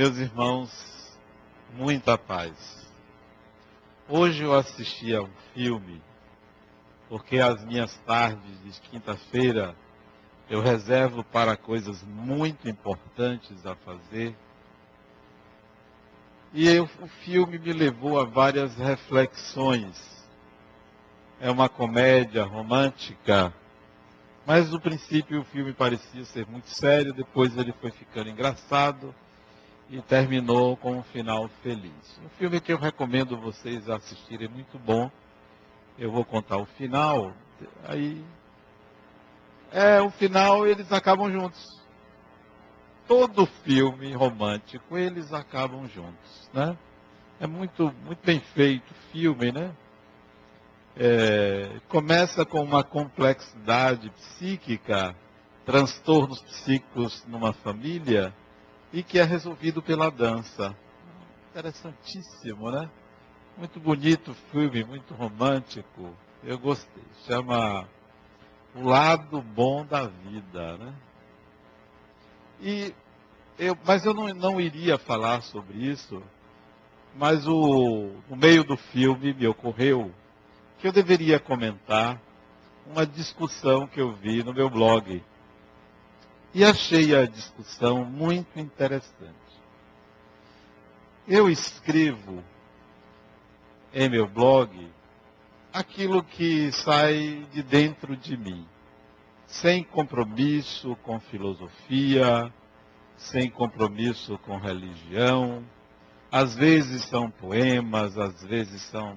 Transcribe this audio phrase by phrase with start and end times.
[0.00, 1.18] Meus irmãos,
[1.74, 2.88] muita paz.
[4.08, 6.00] Hoje eu assisti a um filme,
[7.06, 9.76] porque as minhas tardes de quinta-feira
[10.48, 14.34] eu reservo para coisas muito importantes a fazer.
[16.54, 20.24] E eu, o filme me levou a várias reflexões.
[21.38, 23.52] É uma comédia romântica,
[24.46, 29.14] mas no princípio o filme parecia ser muito sério, depois ele foi ficando engraçado
[29.90, 32.20] e terminou com um final feliz.
[32.24, 35.10] Um filme que eu recomendo vocês assistirem, é muito bom.
[35.98, 37.32] Eu vou contar o final,
[37.84, 38.24] aí
[39.72, 41.80] é o final eles acabam juntos.
[43.06, 46.78] Todo filme romântico eles acabam juntos, né?
[47.40, 49.72] É muito muito bem feito o filme, né?
[50.96, 55.16] É, começa com uma complexidade psíquica,
[55.66, 58.32] transtornos psíquicos numa família
[58.92, 60.76] e que é resolvido pela dança.
[61.50, 62.88] Interessantíssimo, né?
[63.56, 66.14] Muito bonito filme, muito romântico.
[66.42, 67.02] Eu gostei.
[67.26, 67.88] Chama
[68.74, 70.94] O Lado Bom da Vida, né?
[72.60, 72.94] E
[73.58, 76.22] eu, mas eu não, não iria falar sobre isso,
[77.14, 80.12] mas o, no meio do filme me ocorreu
[80.78, 82.20] que eu deveria comentar
[82.86, 85.22] uma discussão que eu vi no meu blog
[86.52, 89.34] e achei a discussão muito interessante.
[91.26, 92.42] Eu escrevo
[93.94, 94.90] em meu blog
[95.72, 98.66] aquilo que sai de dentro de mim,
[99.46, 102.52] sem compromisso com filosofia,
[103.16, 105.64] sem compromisso com religião.
[106.32, 109.16] Às vezes são poemas, às vezes são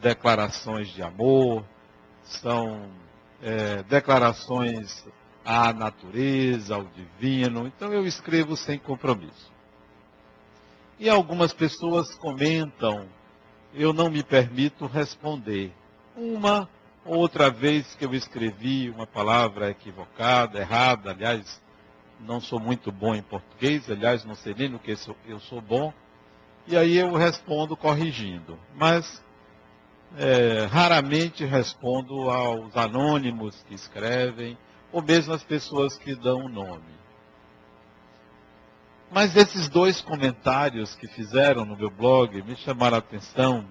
[0.00, 1.64] declarações de amor,
[2.24, 2.88] são
[3.42, 5.06] é, declarações
[5.46, 7.68] à natureza, ao divino.
[7.68, 9.52] Então eu escrevo sem compromisso.
[10.98, 13.06] E algumas pessoas comentam,
[13.72, 15.72] eu não me permito responder.
[16.16, 16.68] Uma
[17.04, 21.62] outra vez que eu escrevi uma palavra equivocada, errada, aliás,
[22.18, 24.96] não sou muito bom em português, aliás, não sei nem no que
[25.26, 25.92] eu sou bom,
[26.66, 28.58] e aí eu respondo corrigindo.
[28.74, 29.22] Mas
[30.16, 34.56] é, raramente respondo aos anônimos que escrevem,
[34.96, 36.96] ou mesmo as pessoas que dão o nome.
[39.12, 43.68] Mas esses dois comentários que fizeram no meu blog me chamaram a atenção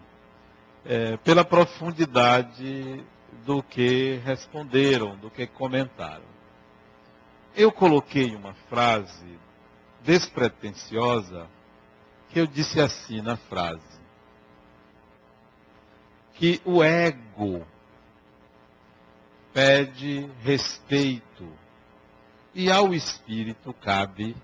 [0.85, 3.03] é, pela profundidade
[3.43, 6.29] do que responderam, do que comentaram.
[7.55, 9.39] Eu coloquei uma frase
[10.03, 11.47] despretensiosa
[12.29, 13.99] que eu disse assim na frase:
[16.35, 17.65] que o ego
[19.55, 21.49] pede respeito.
[22.53, 24.35] E ao espírito cabe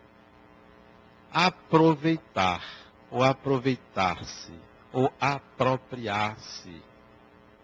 [1.30, 2.64] aproveitar,
[3.10, 4.54] ou aproveitar-se,
[4.94, 6.82] ou apropriar-se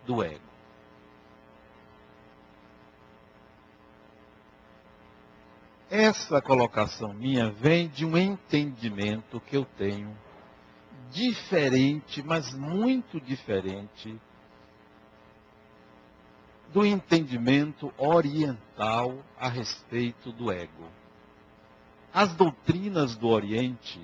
[0.06, 0.42] do ego.
[5.90, 10.18] Essa colocação minha vem de um entendimento que eu tenho
[11.10, 14.20] diferente, mas muito diferente
[16.74, 20.86] do entendimento oriental a respeito do ego.
[22.14, 24.02] As doutrinas do Oriente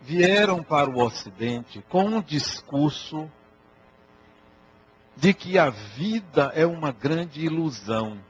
[0.00, 3.30] vieram para o Ocidente com um discurso
[5.16, 8.20] de que a vida é uma grande ilusão,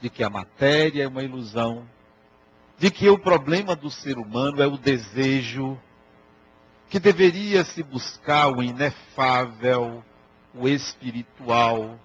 [0.00, 1.88] de que a matéria é uma ilusão,
[2.76, 5.80] de que o problema do ser humano é o desejo,
[6.88, 10.04] que deveria se buscar o inefável,
[10.54, 11.98] o espiritual,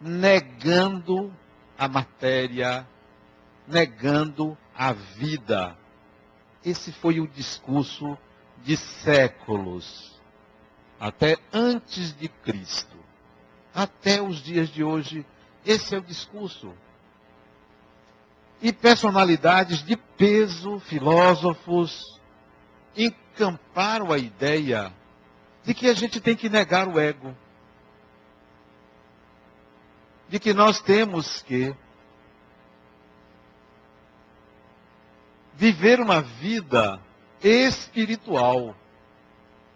[0.00, 1.32] negando
[1.78, 2.86] a matéria,
[3.66, 5.76] negando a vida.
[6.64, 8.16] Esse foi o discurso
[8.62, 10.20] de séculos,
[10.98, 12.96] até antes de Cristo,
[13.74, 15.26] até os dias de hoje.
[15.64, 16.72] Esse é o discurso.
[18.60, 22.20] E personalidades de peso, filósofos,
[22.96, 24.92] encamparam a ideia
[25.64, 27.36] de que a gente tem que negar o ego
[30.32, 31.76] de que nós temos que
[35.52, 36.98] viver uma vida
[37.44, 38.74] espiritual.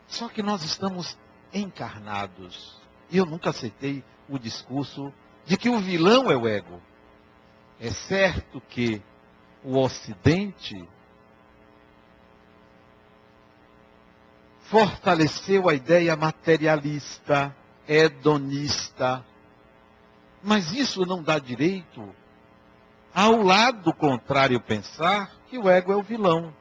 [0.08, 1.19] Só que nós estamos
[1.53, 2.81] encarnados.
[3.11, 5.12] E eu nunca aceitei o discurso
[5.44, 6.81] de que o vilão é o ego.
[7.79, 9.02] É certo que
[9.62, 10.88] o Ocidente
[14.62, 17.55] fortaleceu a ideia materialista,
[17.87, 19.23] hedonista,
[20.46, 22.08] mas isso não dá direito
[23.12, 26.54] ao lado contrário pensar que o ego é o vilão.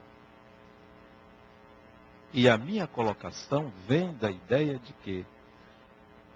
[2.34, 5.26] E a minha colocação vem da ideia de que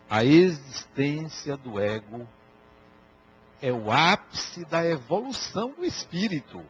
[0.07, 2.27] a existência do ego
[3.61, 6.63] é o ápice da evolução do espírito.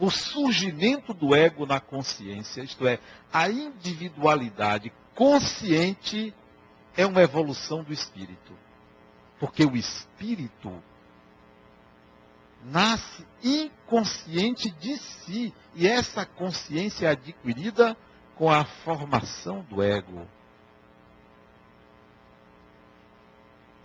[0.00, 2.98] O surgimento do ego na consciência, isto é,
[3.32, 6.34] a individualidade consciente,
[6.98, 8.52] é uma evolução do espírito.
[9.38, 10.82] Porque o espírito
[12.64, 15.54] nasce inconsciente de si.
[15.76, 17.96] E essa consciência é adquirida
[18.34, 20.26] com a formação do ego.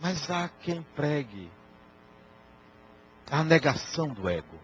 [0.01, 1.51] Mas há quem pregue
[3.29, 4.59] a negação do ego.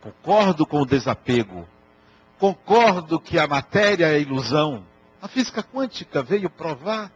[0.00, 1.68] Concordo com o desapego.
[2.38, 4.95] Concordo que a matéria é ilusão.
[5.20, 7.10] A física quântica veio provar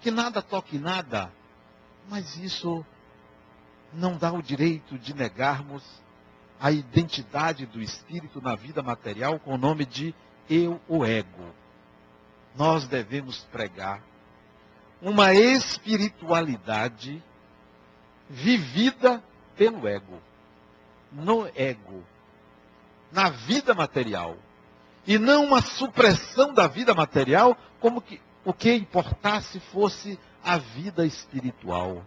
[0.00, 1.32] que nada toque nada.
[2.08, 2.84] Mas isso
[3.92, 5.82] não dá o direito de negarmos
[6.60, 10.14] a identidade do espírito na vida material com o nome de
[10.48, 11.52] eu, o ego.
[12.54, 14.00] Nós devemos pregar
[15.00, 17.22] uma espiritualidade
[18.30, 19.22] vivida
[19.56, 20.20] pelo ego,
[21.10, 22.04] no ego,
[23.10, 24.36] na vida material.
[25.06, 31.06] E não uma supressão da vida material, como que o que importasse fosse a vida
[31.06, 32.04] espiritual.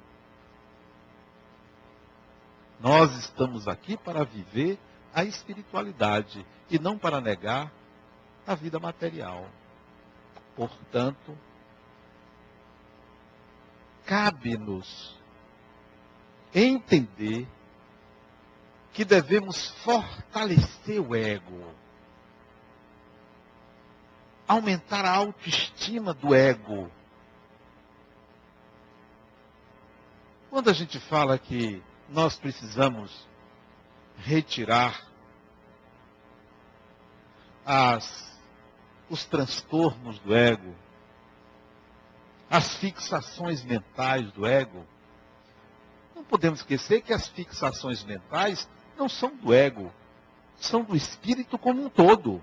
[2.79, 4.77] Nós estamos aqui para viver
[5.13, 7.71] a espiritualidade e não para negar
[8.45, 9.47] a vida material.
[10.55, 11.37] Portanto,
[14.05, 15.17] cabe-nos
[16.53, 17.47] entender
[18.93, 21.73] que devemos fortalecer o ego,
[24.47, 26.89] aumentar a autoestima do ego.
[30.49, 33.27] Quando a gente fala que nós precisamos
[34.17, 35.05] retirar
[37.65, 38.39] as,
[39.09, 40.75] os transtornos do ego,
[42.49, 44.85] as fixações mentais do ego.
[46.15, 49.91] Não podemos esquecer que as fixações mentais não são do ego,
[50.55, 52.41] são do espírito como um todo.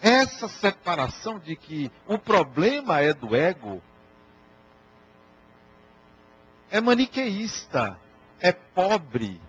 [0.00, 3.82] Essa separação de que o problema é do ego
[6.70, 7.98] é maniqueísta,
[8.40, 9.40] é pobre,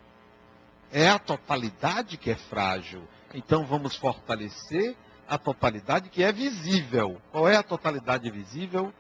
[0.92, 3.08] é a totalidade que é frágil.
[3.34, 4.96] Então vamos fortalecer
[5.28, 7.22] a totalidade que é visível.
[7.32, 8.94] Qual é a totalidade visível?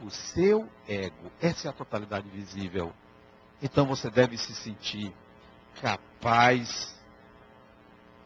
[0.00, 1.30] O seu ego.
[1.40, 2.92] Essa é a totalidade visível.
[3.62, 5.12] Então você deve se sentir
[5.80, 6.98] capaz,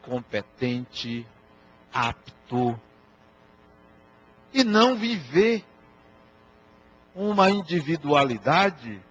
[0.01, 1.27] competente,
[1.93, 2.79] apto.
[4.53, 5.65] E não viver
[7.15, 9.01] uma individualidade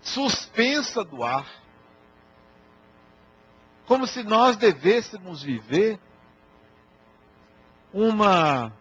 [0.00, 1.46] suspensa do ar.
[3.86, 5.98] Como se nós devêssemos viver
[7.92, 8.72] uma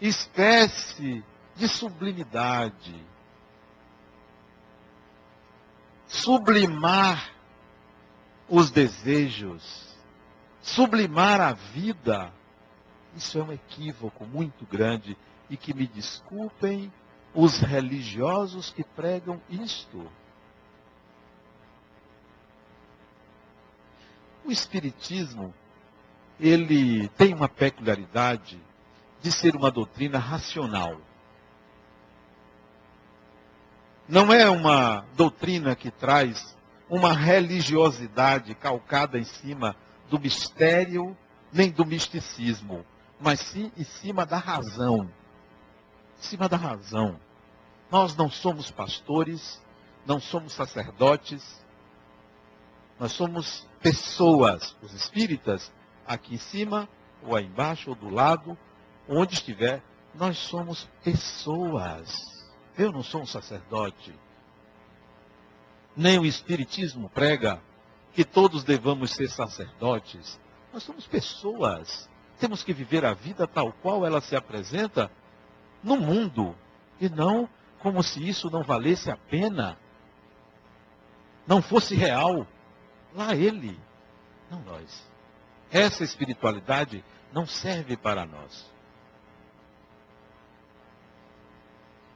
[0.00, 1.24] espécie
[1.56, 2.94] de sublimidade.
[6.06, 7.32] Sublimar
[8.48, 9.93] os desejos,
[10.64, 12.32] sublimar a vida.
[13.14, 15.16] Isso é um equívoco muito grande
[15.48, 16.90] e que me desculpem
[17.34, 20.10] os religiosos que pregam isto.
[24.44, 25.54] O Espiritismo
[26.40, 28.60] ele tem uma peculiaridade
[29.22, 31.00] de ser uma doutrina racional.
[34.08, 36.56] Não é uma doutrina que traz
[36.88, 39.76] uma religiosidade calcada em cima
[40.08, 41.16] do mistério
[41.52, 42.84] nem do misticismo,
[43.20, 45.08] mas sim em cima da razão.
[46.18, 47.18] Em cima da razão.
[47.90, 49.62] Nós não somos pastores,
[50.04, 51.64] não somos sacerdotes,
[52.98, 54.76] nós somos pessoas.
[54.82, 55.72] Os espíritas
[56.04, 56.88] aqui em cima,
[57.22, 58.58] ou aí embaixo, ou do lado,
[59.08, 59.80] onde estiver,
[60.14, 62.44] nós somos pessoas.
[62.76, 64.12] Eu não sou um sacerdote.
[65.96, 67.62] Nem o Espiritismo prega
[68.14, 70.40] que todos devamos ser sacerdotes.
[70.72, 72.08] Nós somos pessoas.
[72.38, 75.10] Temos que viver a vida tal qual ela se apresenta
[75.82, 76.56] no mundo.
[77.00, 77.48] E não
[77.80, 79.76] como se isso não valesse a pena.
[81.46, 82.46] Não fosse real.
[83.14, 83.78] Lá ele,
[84.50, 85.04] não nós.
[85.70, 88.72] Essa espiritualidade não serve para nós.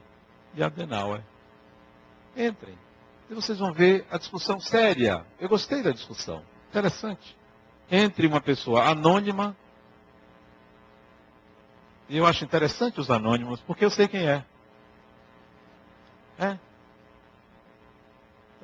[0.53, 1.23] de Adenauer.
[2.37, 2.77] Entrem.
[3.31, 5.25] E vocês vão ver a discussão séria.
[5.39, 6.43] Eu gostei da discussão.
[6.69, 7.37] Interessante.
[7.91, 9.57] Entre uma pessoa anônima.
[12.09, 14.45] E eu acho interessante os anônimos, porque eu sei quem é.
[16.39, 16.59] É.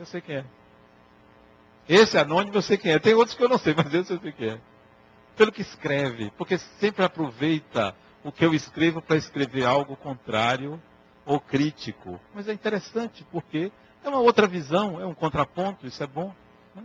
[0.00, 0.44] Eu sei quem é.
[1.86, 2.98] Esse anônimo eu sei quem é.
[2.98, 4.60] Tem outros que eu não sei, mas esse eu sei quem é.
[5.36, 10.80] Pelo que escreve, porque sempre aproveita o que eu escrevo para escrever algo contrário
[11.26, 12.18] ou crítico.
[12.34, 13.70] Mas é interessante, porque
[14.02, 16.34] é uma outra visão, é um contraponto, isso é bom.
[16.74, 16.82] Né?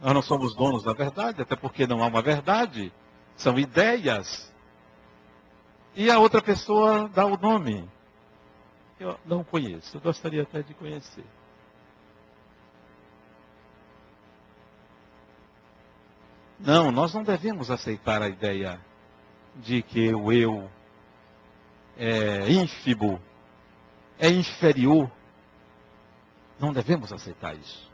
[0.00, 2.92] Nós não somos donos da verdade, até porque não há uma verdade,
[3.36, 4.52] são ideias.
[5.94, 7.88] E a outra pessoa dá o nome.
[8.98, 11.24] Eu não conheço, eu gostaria até de conhecer.
[16.58, 18.80] Não, nós não devemos aceitar a ideia
[19.56, 20.70] de que o eu
[21.96, 23.20] é ínfimo,
[24.18, 25.10] é inferior.
[26.58, 27.90] Não devemos aceitar isso.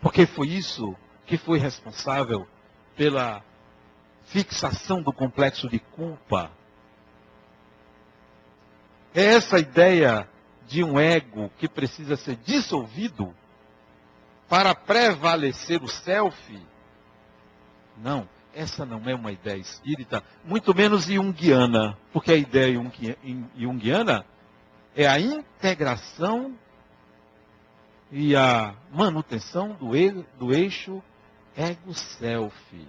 [0.00, 0.94] Porque foi isso
[1.26, 2.46] que foi responsável
[2.94, 3.42] pela
[4.24, 6.50] fixação do complexo de culpa.
[9.14, 10.28] É essa ideia
[10.66, 13.34] de um ego que precisa ser dissolvido
[14.48, 16.60] para prevalecer o self
[17.96, 22.74] não, essa não é uma ideia espírita, muito menos junguiana, porque a ideia
[23.56, 24.24] junguiana
[24.94, 26.56] é a integração
[28.10, 29.90] e a manutenção do,
[30.38, 31.02] do eixo
[31.56, 32.88] ego-self,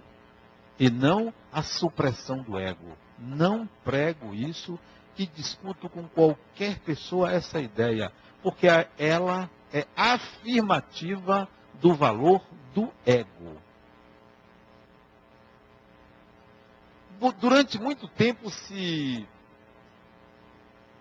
[0.78, 2.96] e não a supressão do ego.
[3.18, 4.78] Não prego isso
[5.18, 8.66] e discuto com qualquer pessoa essa ideia, porque
[8.98, 11.48] ela é afirmativa
[11.80, 12.42] do valor
[12.74, 13.65] do ego.
[17.38, 19.26] Durante muito tempo se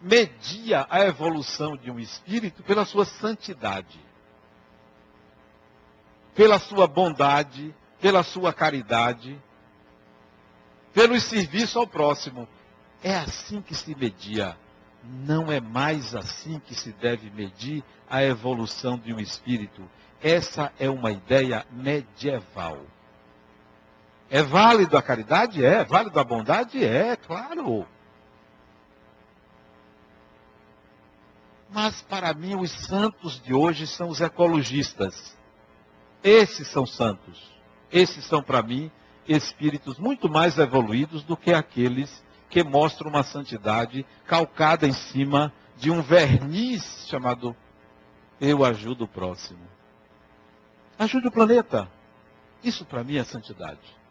[0.02, 4.00] media a evolução de um espírito pela sua santidade,
[6.34, 9.42] pela sua bondade, pela sua caridade,
[10.94, 12.48] pelo serviço ao próximo.
[13.04, 14.58] É assim que se media.
[15.04, 19.88] Não é mais assim que se deve medir a evolução de um espírito.
[20.22, 22.80] Essa é uma ideia medieval.
[24.30, 25.64] É válido a caridade?
[25.64, 25.84] É.
[25.84, 26.84] válido a bondade?
[26.84, 27.86] É, claro.
[31.70, 35.36] Mas para mim os santos de hoje são os ecologistas.
[36.24, 37.52] Esses são santos.
[37.92, 38.92] Esses são para mim
[39.28, 45.92] espíritos muito mais evoluídos do que aqueles que mostram uma santidade calcada em cima de
[45.92, 47.56] um verniz chamado
[48.40, 49.68] eu ajudo o próximo.
[50.98, 51.90] Ajude o planeta.
[52.64, 54.05] Isso para mim é santidade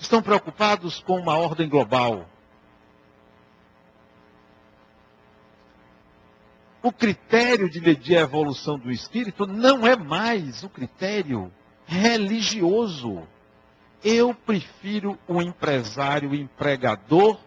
[0.00, 2.26] estão preocupados com uma ordem global.
[6.82, 11.52] O critério de medir a evolução do espírito não é mais o critério
[11.86, 13.22] religioso.
[14.02, 17.38] Eu prefiro um empresário empregador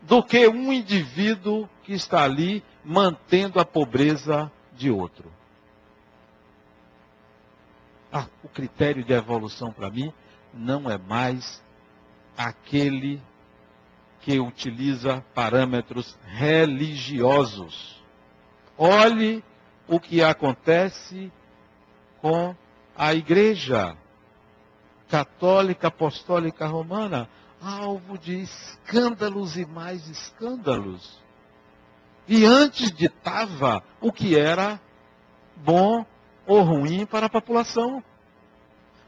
[0.00, 5.30] do que um indivíduo que está ali mantendo a pobreza de outro.
[8.10, 10.10] Ah, o critério de evolução para mim
[10.52, 11.62] não é mais
[12.36, 13.22] aquele
[14.20, 18.02] que utiliza parâmetros religiosos.
[18.76, 19.42] Olhe
[19.86, 21.32] o que acontece
[22.20, 22.54] com
[22.96, 23.96] a igreja
[25.08, 27.28] católica apostólica romana,
[27.62, 31.18] alvo de escândalos e mais escândalos.
[32.26, 34.78] E antes ditava o que era
[35.56, 36.04] bom
[36.46, 38.04] ou ruim para a população.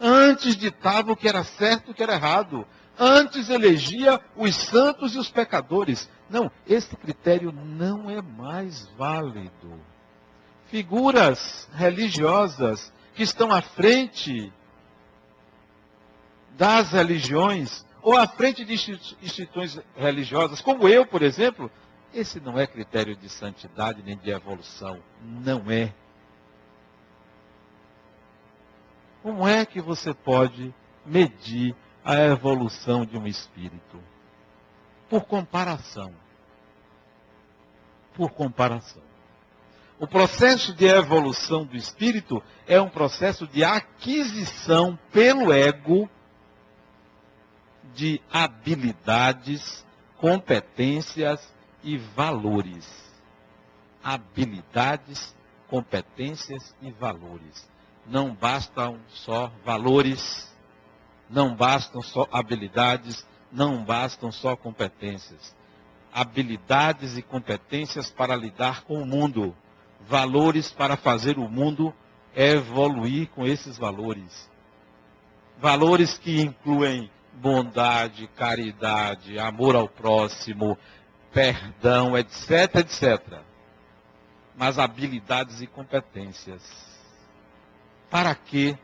[0.00, 2.66] Antes ditava o que era certo e o que era errado.
[2.98, 6.08] Antes elegia os santos e os pecadores.
[6.28, 9.78] Não, esse critério não é mais válido.
[10.66, 14.52] Figuras religiosas que estão à frente
[16.56, 21.70] das religiões, ou à frente de instituições religiosas, como eu, por exemplo,
[22.12, 24.98] esse não é critério de santidade nem de evolução.
[25.22, 25.92] Não é.
[29.22, 30.74] Como é que você pode
[31.04, 34.02] medir a evolução de um espírito?
[35.08, 36.14] Por comparação.
[38.14, 39.02] Por comparação.
[39.98, 46.08] O processo de evolução do espírito é um processo de aquisição pelo ego
[47.94, 49.84] de habilidades,
[50.16, 52.88] competências e valores.
[54.02, 55.36] Habilidades,
[55.68, 57.69] competências e valores
[58.10, 60.52] não bastam só valores,
[61.30, 65.54] não bastam só habilidades, não bastam só competências.
[66.12, 69.56] habilidades e competências para lidar com o mundo,
[70.00, 71.94] valores para fazer o mundo
[72.34, 74.50] evoluir com esses valores.
[75.60, 80.76] Valores que incluem bondade, caridade, amor ao próximo,
[81.32, 83.38] perdão, etc, etc.
[84.56, 86.89] Mas habilidades e competências.
[88.10, 88.76] Para quê?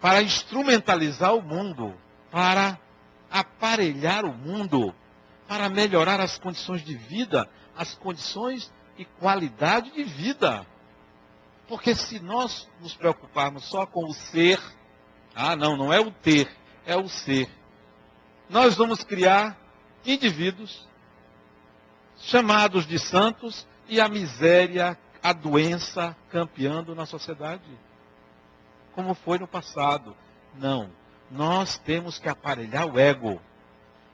[0.00, 1.94] Para instrumentalizar o mundo,
[2.30, 2.78] para
[3.30, 4.94] aparelhar o mundo,
[5.46, 10.66] para melhorar as condições de vida, as condições e qualidade de vida.
[11.68, 14.60] Porque se nós nos preocuparmos só com o ser,
[15.34, 16.50] ah, não, não é o ter,
[16.84, 17.48] é o ser.
[18.48, 19.56] Nós vamos criar
[20.04, 20.88] indivíduos
[22.18, 27.62] chamados de santos e a miséria, a doença campeando na sociedade.
[28.94, 30.16] Como foi no passado.
[30.54, 30.90] Não.
[31.30, 33.40] Nós temos que aparelhar o ego.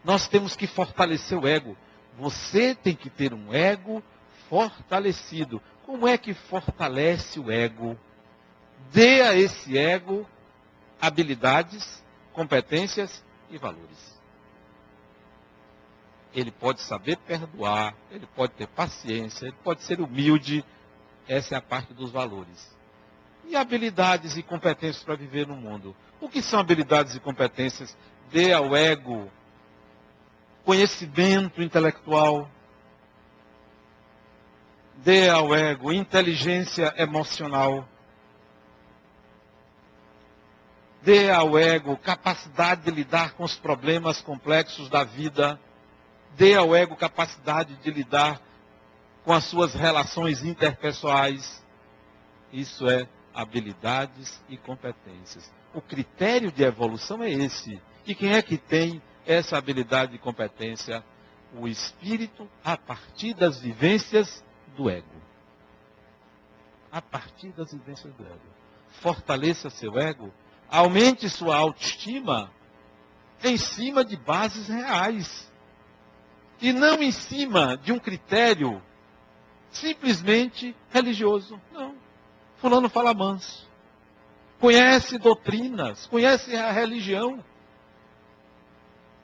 [0.05, 1.77] Nós temos que fortalecer o ego.
[2.19, 4.03] Você tem que ter um ego
[4.49, 5.61] fortalecido.
[5.85, 7.99] Como é que fortalece o ego?
[8.93, 10.27] Dê a esse ego
[11.01, 12.03] habilidades,
[12.33, 14.17] competências e valores.
[16.35, 20.65] Ele pode saber perdoar, ele pode ter paciência, ele pode ser humilde.
[21.27, 22.76] Essa é a parte dos valores.
[23.49, 25.95] E habilidades e competências para viver no mundo.
[26.21, 27.97] O que são habilidades e competências?
[28.31, 29.31] Dê ao ego
[30.65, 32.51] conhecimento intelectual,
[34.97, 37.89] dê ao ego inteligência emocional.
[41.03, 45.61] Dê ao ego capacidade de lidar com os problemas complexos da vida.
[46.37, 48.41] Dê ao ego capacidade de lidar
[49.25, 51.65] com as suas relações interpessoais.
[52.53, 55.53] Isso é habilidades e competências.
[55.75, 57.81] O critério de evolução é esse.
[58.07, 61.05] E quem é que tem essa habilidade e competência?
[61.55, 64.43] O espírito a partir das vivências
[64.75, 65.07] do ego.
[66.91, 68.57] A partir das vivências do ego.
[69.03, 70.33] Fortaleça seu ego,
[70.71, 72.51] aumente sua autoestima
[73.45, 75.53] em cima de bases reais.
[76.61, 78.83] E não em cima de um critério
[79.71, 81.61] simplesmente religioso.
[81.71, 82.06] Não.
[82.67, 83.65] Fulano fala manso.
[84.59, 87.45] Conhece doutrinas, conhece a religião.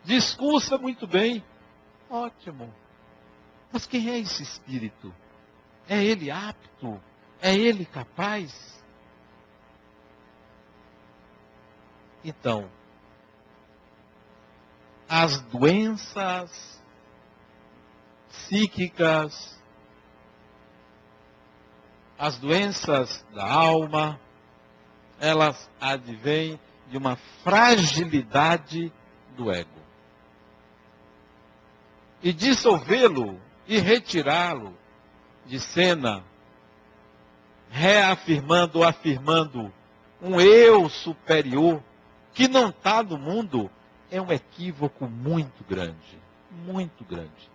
[0.05, 1.45] Discursa muito bem.
[2.09, 2.73] Ótimo.
[3.73, 5.13] Mas quem é esse espírito?
[5.89, 7.03] É ele apto?
[7.41, 8.81] É ele capaz?
[12.25, 12.71] Então,
[15.09, 16.81] as doenças
[18.29, 19.61] psíquicas,
[22.23, 24.21] as doenças da alma,
[25.19, 26.57] elas advêm
[26.89, 28.93] de uma fragilidade
[29.37, 29.81] do ego.
[32.23, 34.73] E dissolvê-lo e retirá-lo
[35.47, 36.23] de cena,
[37.69, 39.75] reafirmando afirmando
[40.21, 41.83] um eu superior
[42.33, 43.69] que não está no mundo,
[44.13, 46.21] é um equívoco muito grande.
[46.53, 47.51] Muito grande.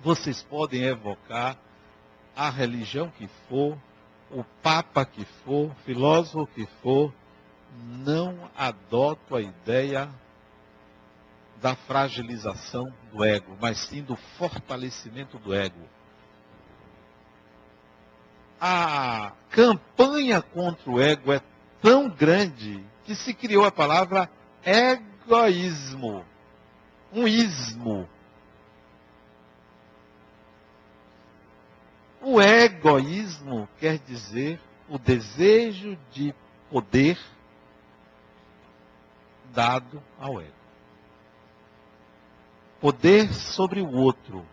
[0.00, 1.56] Vocês podem evocar
[2.38, 3.76] a religião que for,
[4.30, 7.12] o papa que for, filósofo que for,
[7.82, 10.08] não adoto a ideia
[11.60, 15.80] da fragilização do ego, mas sim do fortalecimento do ego.
[18.60, 21.40] A campanha contra o ego é
[21.82, 24.30] tão grande que se criou a palavra
[24.64, 26.24] egoísmo.
[27.12, 28.08] Um ismo.
[33.78, 36.34] Quer dizer o desejo de
[36.70, 37.18] poder
[39.52, 40.58] dado ao ego
[42.80, 44.44] poder sobre o outro,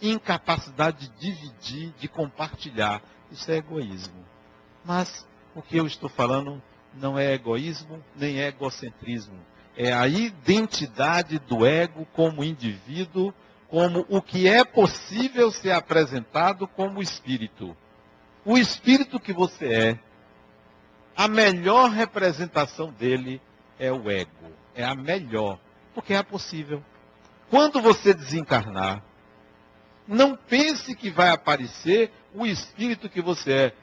[0.00, 3.02] incapacidade de dividir, de compartilhar.
[3.30, 4.24] Isso é egoísmo.
[4.84, 6.62] Mas o que eu estou falando
[6.94, 9.38] não é egoísmo nem é egocentrismo.
[9.76, 13.32] É a identidade do ego como indivíduo,
[13.68, 17.76] como o que é possível ser apresentado como espírito.
[18.44, 19.98] O espírito que você é,
[21.16, 23.40] a melhor representação dele
[23.78, 24.30] é o ego.
[24.74, 25.58] É a melhor,
[25.94, 26.82] porque é possível.
[27.50, 29.02] Quando você desencarnar,
[30.06, 33.74] não pense que vai aparecer o espírito que você é.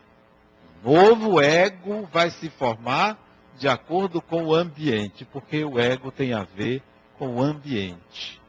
[0.84, 3.18] Novo ego vai se formar
[3.58, 6.82] de acordo com o ambiente, porque o ego tem a ver
[7.18, 8.42] com o ambiente.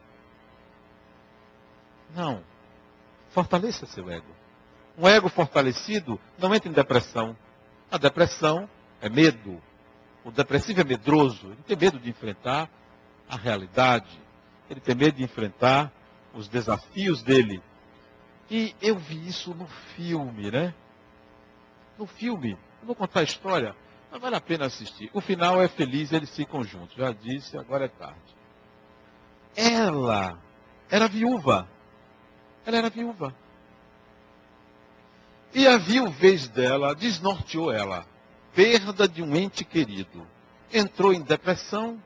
[2.15, 2.43] Não.
[3.29, 4.38] Fortaleça seu ego.
[4.99, 7.35] Um ego fortalecido não entra em depressão.
[7.89, 8.69] A depressão
[9.01, 9.61] é medo.
[10.23, 12.69] O depressivo é medroso, ele tem medo de enfrentar
[13.27, 14.19] a realidade
[14.69, 15.91] ele tem medo de enfrentar
[16.33, 17.61] os desafios dele.
[18.49, 20.73] E eu vi isso no filme, né?
[21.97, 23.75] No filme, não vou contar a história,
[24.11, 25.09] mas vale a pena assistir.
[25.13, 26.95] O final é feliz, eles ficam juntos.
[26.95, 28.35] Já disse, agora é tarde.
[29.55, 30.39] Ela
[30.89, 31.67] era viúva.
[32.65, 33.35] Ela era viúva.
[35.53, 38.05] E a viuvez dela desnorteou ela.
[38.53, 40.25] Perda de um ente querido.
[40.71, 42.01] Entrou em depressão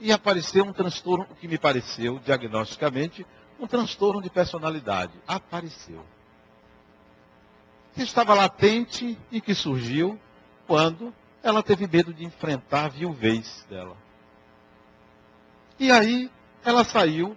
[0.00, 3.26] e apareceu um transtorno, o que me pareceu, diagnosticamente,
[3.60, 5.12] um transtorno de personalidade.
[5.26, 6.04] Apareceu.
[7.94, 10.18] Que estava latente e que surgiu
[10.66, 13.96] quando ela teve medo de enfrentar a viuvez dela.
[15.78, 16.30] E aí
[16.64, 17.36] ela saiu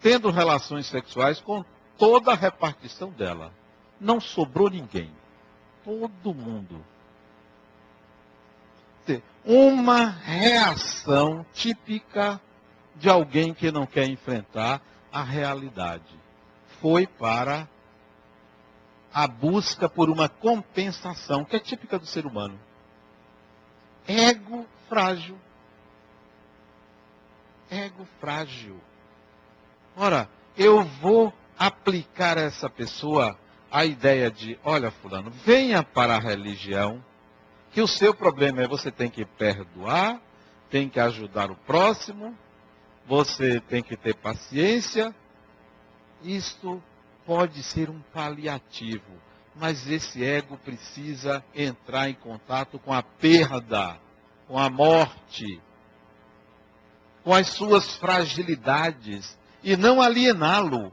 [0.00, 1.64] tendo relações sexuais com
[1.98, 3.52] toda a repartição dela.
[4.00, 5.10] Não sobrou ninguém.
[5.84, 6.84] Todo mundo.
[9.44, 12.40] Uma reação típica
[12.96, 14.82] de alguém que não quer enfrentar
[15.12, 16.18] a realidade.
[16.80, 17.68] Foi para
[19.14, 22.58] a busca por uma compensação, que é típica do ser humano.
[24.06, 25.38] Ego frágil.
[27.70, 28.80] Ego frágil.
[29.96, 33.38] Ora, eu vou aplicar a essa pessoa
[33.76, 37.04] a ideia de, olha fulano, venha para a religião,
[37.72, 40.18] que o seu problema é você tem que perdoar,
[40.70, 42.34] tem que ajudar o próximo,
[43.06, 45.14] você tem que ter paciência.
[46.22, 46.82] Isto
[47.26, 49.12] pode ser um paliativo,
[49.54, 53.98] mas esse ego precisa entrar em contato com a perda,
[54.48, 55.60] com a morte,
[57.22, 60.90] com as suas fragilidades e não aliená-lo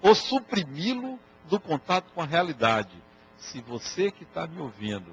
[0.00, 1.18] ou suprimi-lo
[1.52, 2.96] do contato com a realidade.
[3.36, 5.12] Se você que está me ouvindo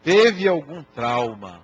[0.00, 1.60] teve algum trauma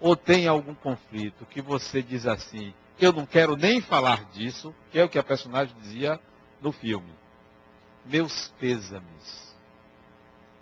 [0.00, 4.98] ou tem algum conflito que você diz assim, eu não quero nem falar disso, que
[4.98, 6.18] é o que a personagem dizia
[6.62, 7.12] no filme.
[8.06, 9.54] Meus pêsames.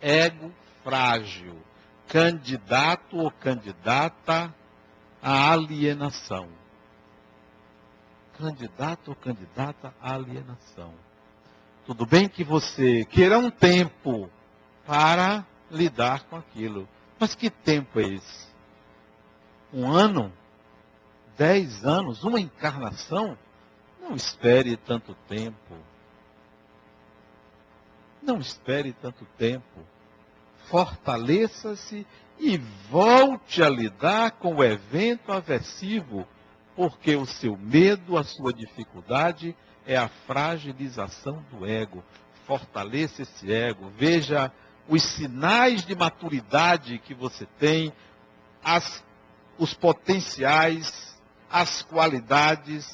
[0.00, 1.56] Ego frágil.
[2.08, 4.52] Candidato ou candidata
[5.22, 6.48] à alienação
[8.38, 10.94] candidato ou candidata à alienação.
[11.88, 14.28] Tudo bem que você queira um tempo
[14.86, 16.86] para lidar com aquilo.
[17.18, 18.46] Mas que tempo é esse?
[19.72, 20.30] Um ano?
[21.38, 22.22] Dez anos?
[22.24, 23.38] Uma encarnação?
[24.02, 25.78] Não espere tanto tempo.
[28.22, 29.80] Não espere tanto tempo.
[30.66, 32.06] Fortaleça-se
[32.38, 32.58] e
[32.90, 36.28] volte a lidar com o evento aversivo
[36.76, 39.56] porque o seu medo, a sua dificuldade
[39.88, 42.04] é a fragilização do ego.
[42.46, 44.52] Fortaleça esse ego, veja
[44.86, 47.92] os sinais de maturidade que você tem,
[48.62, 49.02] as,
[49.58, 51.18] os potenciais,
[51.50, 52.86] as qualidades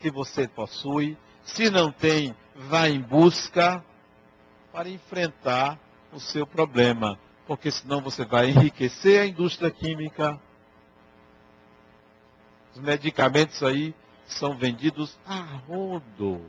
[0.00, 1.16] que você possui.
[1.44, 3.84] Se não tem, vá em busca
[4.72, 5.78] para enfrentar
[6.12, 10.40] o seu problema, porque senão você vai enriquecer a indústria química,
[12.74, 13.94] os medicamentos aí
[14.34, 16.40] são vendidos a rodo,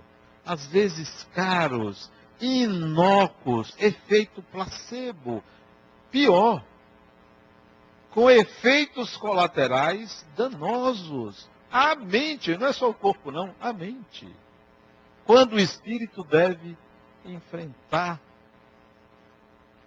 [0.46, 5.44] às vezes caros, inócuos, efeito placebo.
[6.10, 6.64] Pior,
[8.12, 11.50] com efeitos colaterais danosos.
[11.72, 14.28] A mente, não é só o corpo, não, a mente.
[15.26, 16.78] Quando o espírito deve
[17.24, 18.20] enfrentar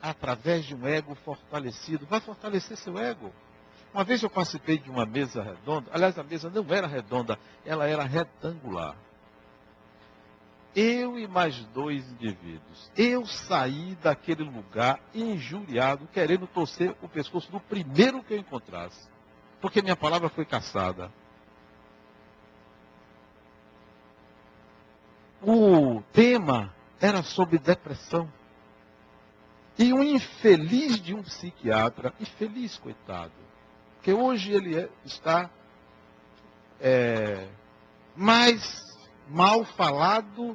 [0.01, 3.33] através de um ego fortalecido, vai fortalecer seu ego.
[3.95, 7.87] Uma vez eu participei de uma mesa redonda, aliás, a mesa não era redonda, ela
[7.87, 8.97] era retangular.
[10.75, 12.91] Eu e mais dois indivíduos.
[12.97, 19.09] Eu saí daquele lugar injuriado, querendo torcer o pescoço do primeiro que eu encontrasse.
[19.61, 21.13] Porque minha palavra foi caçada.
[25.41, 28.29] O tema era sobre depressão.
[29.79, 33.44] E um infeliz de um psiquiatra, infeliz, coitado,
[34.05, 35.49] porque hoje ele é, está
[36.79, 37.49] é,
[38.15, 38.83] mais
[39.31, 40.55] mal falado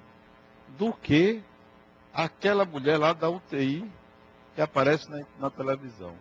[0.78, 1.42] do que
[2.14, 3.92] aquela mulher lá da UTI
[4.54, 6.14] que aparece na, na televisão.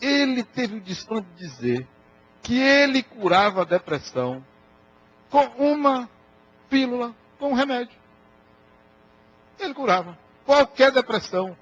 [0.00, 1.86] Ele teve o destino de dizer
[2.42, 4.42] que ele curava a depressão
[5.28, 6.08] com uma
[6.70, 7.98] pílula, com um remédio.
[9.58, 10.18] Ele curava.
[10.46, 11.54] Qualquer depressão.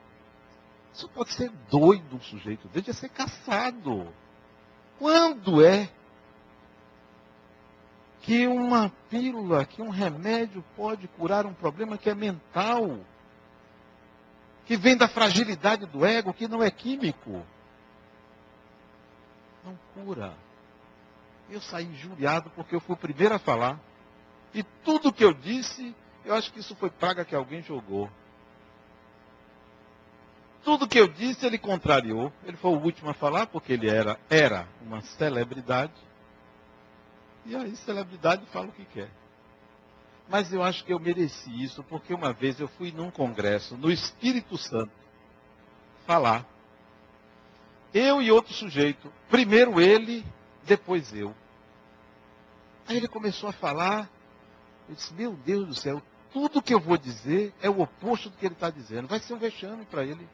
[0.94, 4.06] Isso pode ser doido um sujeito, deixa ser caçado.
[4.98, 5.88] Quando é
[8.22, 12.98] que uma pílula, que um remédio pode curar um problema que é mental,
[14.66, 17.42] que vem da fragilidade do ego, que não é químico?
[19.64, 20.34] Não cura.
[21.48, 23.80] Eu saí injuriado porque eu fui o primeiro a falar.
[24.52, 28.10] E tudo que eu disse, eu acho que isso foi praga que alguém jogou.
[30.68, 32.30] Tudo que eu disse, ele contrariou.
[32.44, 35.94] Ele foi o último a falar, porque ele era, era uma celebridade.
[37.46, 39.08] E aí, celebridade fala o que quer.
[40.28, 43.90] Mas eu acho que eu mereci isso, porque uma vez eu fui num congresso, no
[43.90, 44.92] Espírito Santo,
[46.06, 46.44] falar.
[47.94, 49.10] Eu e outro sujeito.
[49.30, 50.22] Primeiro ele,
[50.64, 51.34] depois eu.
[52.86, 54.06] Aí ele começou a falar.
[54.86, 58.36] Eu disse, meu Deus do céu, tudo que eu vou dizer é o oposto do
[58.36, 59.08] que ele está dizendo.
[59.08, 60.28] Vai ser um vexame para ele.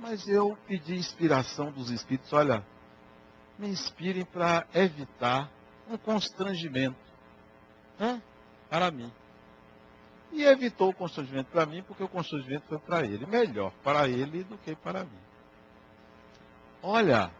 [0.00, 2.32] Mas eu pedi inspiração dos Espíritos.
[2.32, 2.64] Olha,
[3.58, 5.50] me inspirem para evitar
[5.88, 6.96] um constrangimento
[7.98, 8.22] né,
[8.70, 9.12] para mim.
[10.32, 13.26] E evitou o constrangimento para mim, porque o constrangimento foi para ele.
[13.26, 15.20] Melhor para ele do que para mim.
[16.82, 17.30] Olha,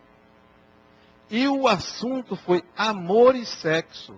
[1.31, 4.15] e o assunto foi amor e sexo.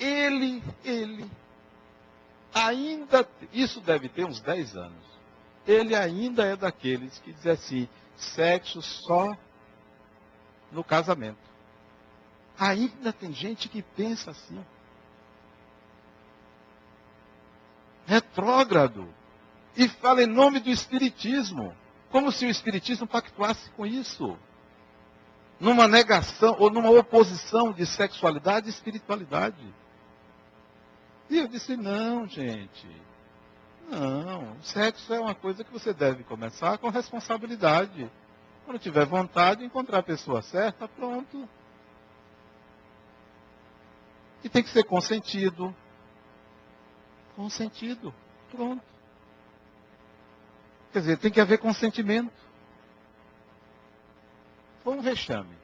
[0.00, 1.30] Ele, ele,
[2.52, 5.11] ainda, isso deve ter uns 10 anos.
[5.66, 9.36] Ele ainda é daqueles que diz assim, sexo só
[10.70, 11.38] no casamento.
[12.58, 14.64] Ainda tem gente que pensa assim.
[18.06, 19.08] Retrógrado.
[19.76, 21.74] E fala em nome do Espiritismo.
[22.10, 24.36] Como se o Espiritismo pactuasse com isso.
[25.58, 29.74] Numa negação ou numa oposição de sexualidade e espiritualidade.
[31.30, 32.86] E eu disse, não, gente.
[33.88, 38.10] Não, sexo é uma coisa que você deve começar com responsabilidade.
[38.64, 41.48] Quando tiver vontade, encontrar a pessoa certa, pronto.
[44.44, 45.74] E tem que ser consentido.
[47.36, 48.14] Consentido.
[48.50, 48.82] Pronto.
[50.92, 52.32] Quer dizer, tem que haver consentimento.
[54.84, 55.56] Foi um vexame.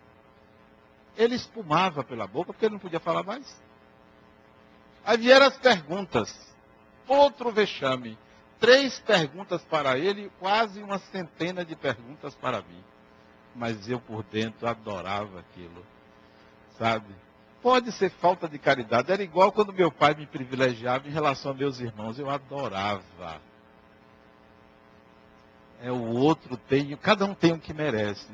[1.17, 3.61] Ele espumava pela boca porque ele não podia falar mais.
[5.05, 6.49] Aí vieram as perguntas.
[7.09, 8.19] Outro vexame.
[8.61, 12.85] Três perguntas para ele, quase uma centena de perguntas para mim.
[13.55, 15.85] Mas eu por dentro adorava aquilo.
[16.79, 17.15] Sabe?
[17.63, 19.11] Pode ser falta de caridade.
[19.11, 22.19] Era igual quando meu pai me privilegiava em relação a meus irmãos.
[22.19, 23.41] Eu adorava.
[25.81, 28.29] É o outro tem, cada um tem o que merece.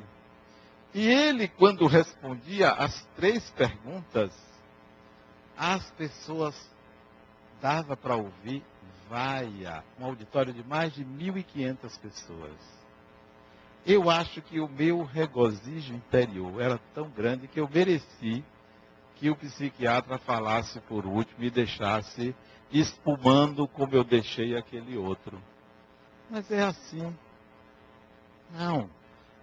[0.94, 4.32] E ele, quando respondia as três perguntas,
[5.56, 6.54] as pessoas
[7.64, 8.62] dava para ouvir
[9.08, 12.52] vaia, um auditório de mais de 1.500 pessoas.
[13.86, 18.44] Eu acho que o meu regozijo interior era tão grande que eu mereci
[19.16, 22.36] que o psiquiatra falasse por último e deixasse
[22.70, 25.40] espumando como eu deixei aquele outro.
[26.30, 27.16] Mas é assim.
[28.50, 28.90] Não,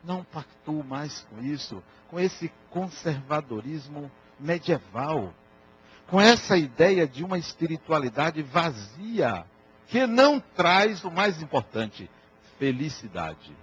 [0.03, 5.33] não pactuo mais com isso, com esse conservadorismo medieval,
[6.11, 9.45] com essa ideia de uma espiritualidade vazia,
[9.87, 12.11] que não traz o mais importante,
[12.59, 13.55] felicidade.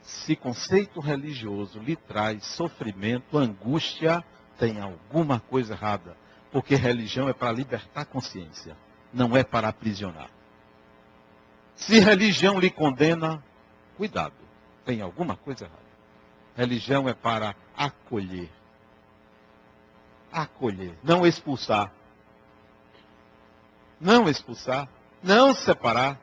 [0.00, 4.24] Se conceito religioso lhe traz sofrimento, angústia,
[4.58, 6.16] tem alguma coisa errada.
[6.50, 8.74] Porque religião é para libertar a consciência,
[9.12, 10.30] não é para aprisionar.
[11.76, 13.44] Se religião lhe condena,
[13.98, 14.32] cuidado,
[14.82, 15.82] tem alguma coisa errada.
[16.56, 18.48] Religião é para acolher.
[20.34, 21.92] Acolher, não expulsar.
[24.00, 24.88] Não expulsar,
[25.22, 26.20] não separar.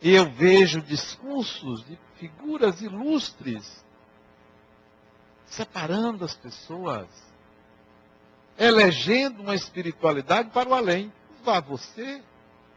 [0.00, 3.84] E eu vejo discursos de figuras ilustres
[5.46, 7.06] separando as pessoas,
[8.58, 11.12] elegendo uma espiritualidade para o além.
[11.44, 12.20] Vá você,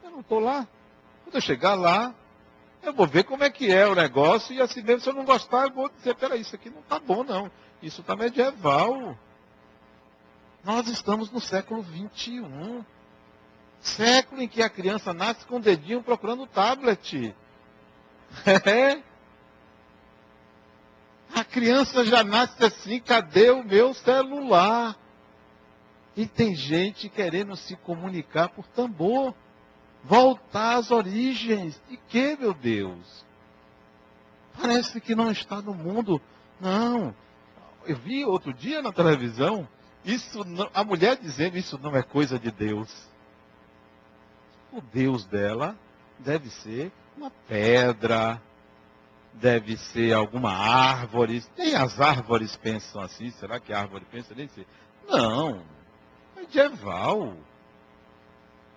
[0.03, 0.67] eu não estou lá.
[1.23, 2.13] Quando eu chegar lá,
[2.83, 5.25] eu vou ver como é que é o negócio e assim mesmo, se eu não
[5.25, 7.49] gostar, eu vou dizer, peraí, isso aqui não está bom não.
[7.81, 9.17] Isso está medieval.
[10.63, 12.83] Nós estamos no século 21.
[13.79, 17.35] Século em que a criança nasce com o dedinho procurando o tablet.
[18.65, 19.01] É.
[21.33, 24.97] A criança já nasce assim, cadê o meu celular?
[26.15, 29.33] E tem gente querendo se comunicar por tambor.
[30.03, 31.81] Voltar às origens.
[31.89, 33.25] De que, meu Deus?
[34.59, 36.21] Parece que não está no mundo.
[36.59, 37.13] Não.
[37.85, 39.67] Eu vi outro dia na televisão,
[40.03, 42.91] isso não, a mulher dizendo isso não é coisa de Deus.
[44.71, 45.75] O Deus dela
[46.19, 48.41] deve ser uma pedra,
[49.33, 51.43] deve ser alguma árvore.
[51.57, 53.31] Nem as árvores pensam assim.
[53.31, 54.65] Será que a árvore pensa nem assim?
[55.07, 55.61] Não.
[56.35, 57.35] Medieval.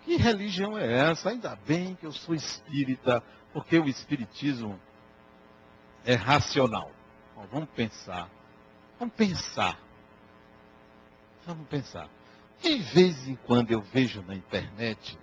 [0.05, 1.31] Que religião é essa?
[1.31, 4.81] Ainda bem que eu sou espírita, porque o espiritismo
[6.05, 6.91] é racional.
[7.35, 8.29] Bom, vamos pensar.
[8.99, 9.79] Vamos pensar.
[11.47, 12.09] Vamos pensar.
[12.61, 15.19] De vez em quando eu vejo na internet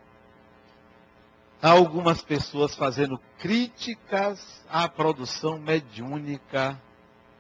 [1.62, 6.80] algumas pessoas fazendo críticas à produção mediúnica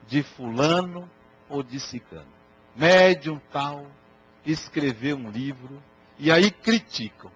[0.08, 1.10] de fulano
[1.48, 2.28] ou de cicano.
[2.76, 3.86] Médium tal
[4.45, 5.82] escreveu um livro
[6.17, 7.32] e aí criticam.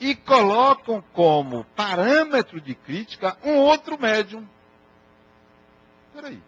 [0.00, 4.48] E colocam como parâmetro de crítica um outro médium.
[6.14, 6.40] Peraí.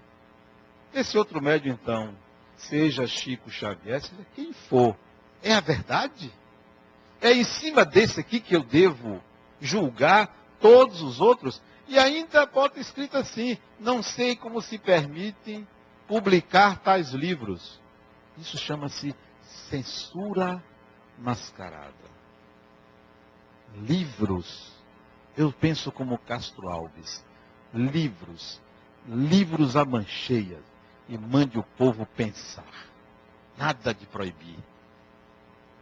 [0.93, 2.15] Esse outro médium, então,
[2.57, 4.97] seja Chico Xavier, seja quem for,
[5.43, 6.33] é a verdade?
[7.21, 9.23] É em cima desse aqui que eu devo
[9.61, 11.63] julgar todos os outros?
[11.87, 15.67] E ainda bota escrito assim: não sei como se permitem
[16.07, 17.81] publicar tais livros.
[18.39, 19.15] Isso chama-se
[19.69, 20.63] censura
[21.19, 21.95] mascarada.
[23.75, 24.73] Livros,
[25.37, 27.25] eu penso como Castro Alves,
[27.73, 28.61] livros,
[29.07, 30.65] livros a mancheias,
[31.11, 32.65] e mande o povo pensar.
[33.59, 34.57] Nada de proibir.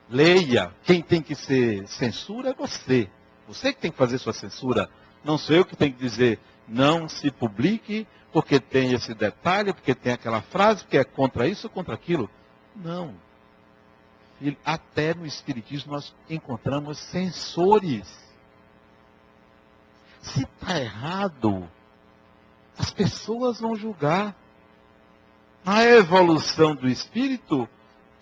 [0.08, 0.74] Leia.
[0.82, 3.08] Quem tem que ser censura é você.
[3.46, 4.90] Você que tem que fazer sua censura.
[5.22, 9.94] Não sou eu que tenho que dizer não se publique porque tem esse detalhe, porque
[9.94, 12.28] tem aquela frase, porque é contra isso ou contra aquilo.
[12.74, 13.14] Não.
[14.64, 18.08] Até no Espiritismo nós encontramos censores.
[20.22, 21.68] Se está errado,
[22.78, 24.34] as pessoas vão julgar.
[25.70, 27.68] A evolução do Espírito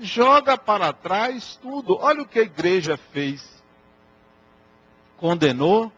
[0.01, 1.97] joga para trás tudo.
[1.97, 3.63] Olha o que a igreja fez.
[5.17, 5.93] Condenou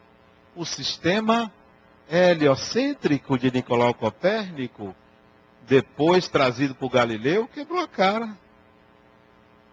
[0.54, 1.50] o sistema
[2.06, 4.94] heliocêntrico de Nicolau Copérnico,
[5.66, 8.36] depois trazido por Galileu, quebrou a cara.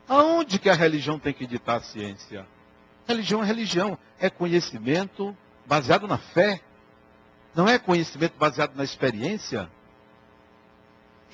[0.07, 2.47] Aonde que a religião tem que ditar a ciência?
[3.05, 5.35] Religião é religião, é conhecimento
[5.65, 6.61] baseado na fé.
[7.53, 9.69] Não é conhecimento baseado na experiência.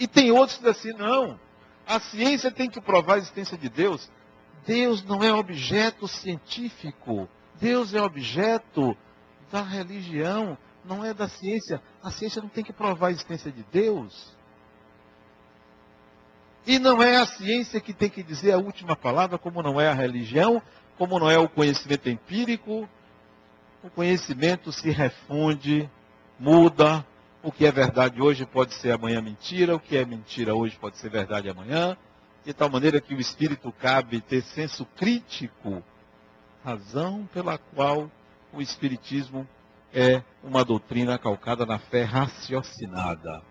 [0.01, 1.39] E tem outros que dizem assim, não,
[1.85, 4.09] a ciência tem que provar a existência de Deus.
[4.65, 7.29] Deus não é objeto científico.
[7.59, 8.97] Deus é objeto
[9.51, 11.79] da religião, não é da ciência.
[12.01, 14.35] A ciência não tem que provar a existência de Deus.
[16.65, 19.87] E não é a ciência que tem que dizer a última palavra, como não é
[19.87, 20.63] a religião,
[20.97, 22.89] como não é o conhecimento empírico.
[23.83, 25.87] O conhecimento se refunde,
[26.39, 27.05] muda,
[27.43, 30.97] o que é verdade hoje pode ser amanhã mentira, o que é mentira hoje pode
[30.97, 31.97] ser verdade amanhã,
[32.45, 35.84] de tal maneira que o espírito cabe ter senso crítico,
[36.63, 38.12] razão pela qual
[38.54, 39.47] o espiritismo
[39.93, 43.41] é uma doutrina calcada na fé raciocinada.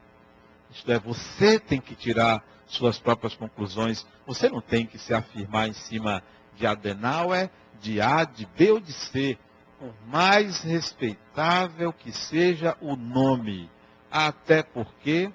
[0.70, 5.68] Isto é, você tem que tirar suas próprias conclusões, você não tem que se afirmar
[5.68, 6.22] em cima
[6.56, 7.50] de Adenauer,
[7.80, 9.36] de A, de B ou de C,
[9.80, 13.68] por mais respeitável que seja o nome
[14.10, 15.32] até porque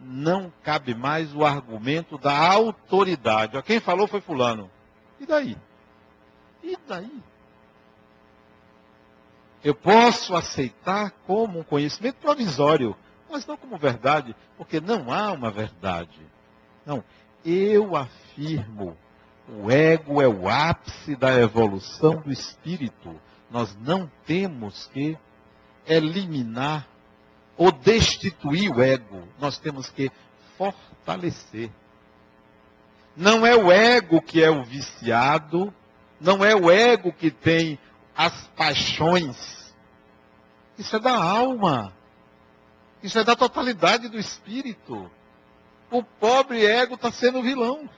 [0.00, 3.60] não cabe mais o argumento da autoridade.
[3.62, 4.70] Quem falou foi fulano.
[5.20, 5.56] E daí?
[6.62, 7.22] E daí?
[9.64, 12.96] Eu posso aceitar como um conhecimento provisório,
[13.30, 16.20] mas não como verdade, porque não há uma verdade.
[16.84, 17.02] Não,
[17.44, 18.96] eu afirmo,
[19.48, 23.18] o ego é o ápice da evolução do espírito.
[23.50, 25.16] Nós não temos que
[25.86, 26.86] eliminar
[27.56, 30.10] ou destituir o ego, nós temos que
[30.58, 31.70] fortalecer.
[33.16, 35.72] Não é o ego que é o viciado,
[36.20, 37.78] não é o ego que tem
[38.14, 39.74] as paixões.
[40.78, 41.92] Isso é da alma.
[43.02, 45.10] Isso é da totalidade do espírito.
[45.90, 47.88] O pobre ego está sendo vilão.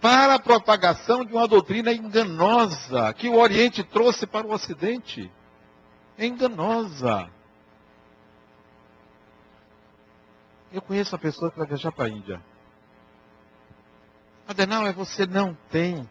[0.00, 5.30] Para a propagação de uma doutrina enganosa que o Oriente trouxe para o Ocidente.
[6.18, 7.30] É enganosa.
[10.72, 12.42] Eu conheço uma pessoa que vai viajar para a Índia.
[14.48, 16.08] Adenal, é você não tem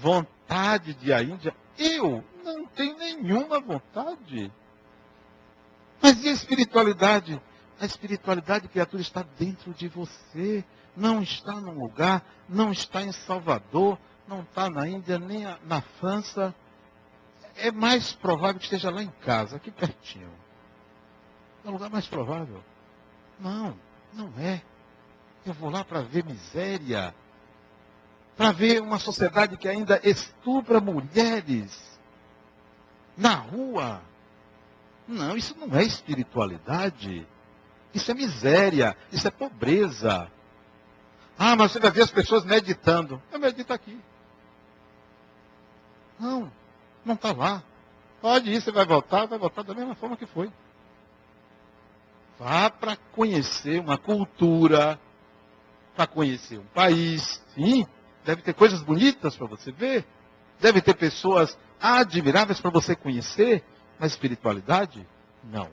[0.00, 1.54] vontade de ir à Índia?
[1.76, 4.50] Eu não tenho nenhuma vontade.
[6.00, 7.40] Mas e a espiritualidade?
[7.80, 10.64] A espiritualidade, criatura, está dentro de você.
[10.96, 16.54] Não está num lugar, não está em Salvador, não está na Índia, nem na França.
[17.56, 20.30] É mais provável que esteja lá em casa, aqui pertinho.
[21.64, 22.62] É o lugar mais provável.
[23.38, 23.87] Não.
[24.12, 24.62] Não é.
[25.44, 27.14] Eu vou lá para ver miséria,
[28.36, 31.98] para ver uma sociedade que ainda estupra mulheres
[33.16, 34.02] na rua.
[35.06, 37.26] Não, isso não é espiritualidade.
[37.94, 40.30] Isso é miséria, isso é pobreza.
[41.38, 43.22] Ah, mas você vai ver as pessoas meditando.
[43.32, 43.98] Eu medito aqui.
[46.18, 46.50] Não,
[47.04, 47.62] não está lá.
[48.20, 50.50] Pode ir, você vai voltar, vai voltar da mesma forma que foi.
[52.38, 54.98] Vá para conhecer uma cultura,
[55.96, 57.42] para conhecer um país.
[57.54, 57.86] Sim,
[58.24, 60.06] deve ter coisas bonitas para você ver.
[60.60, 63.64] Deve ter pessoas admiráveis para você conhecer.
[63.98, 65.04] Mas espiritualidade?
[65.42, 65.68] Não.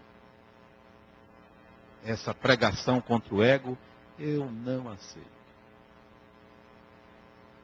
[2.04, 3.78] Essa pregação contra o ego,
[4.18, 5.36] eu não aceito.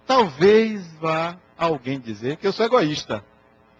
[0.05, 3.23] Talvez vá alguém dizer que eu sou egoísta,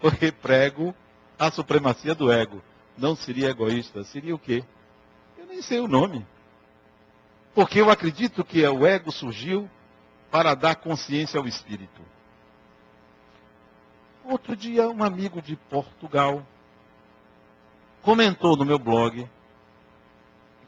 [0.00, 0.94] porque prego
[1.38, 2.62] a supremacia do ego.
[2.96, 4.64] Não seria egoísta, seria o quê?
[5.62, 6.26] Sei o nome.
[7.54, 9.70] Porque eu acredito que o ego surgiu
[10.30, 12.00] para dar consciência ao espírito.
[14.24, 16.46] Outro dia, um amigo de Portugal
[18.00, 19.28] comentou no meu blog,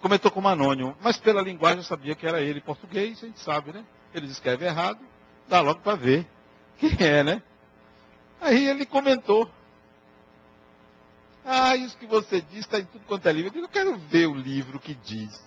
[0.01, 3.73] comentou como anônimo, mas pela linguagem eu sabia que era ele português, a gente sabe,
[3.73, 3.85] né?
[4.13, 5.01] Eles escrevem errado,
[5.49, 6.27] dá logo para ver
[6.79, 7.43] quem é, né?
[8.41, 9.51] Aí ele comentou.
[11.45, 13.49] Ah, isso que você diz está em tudo quanto é livro.
[13.49, 15.45] Eu digo, eu quero ver o livro que diz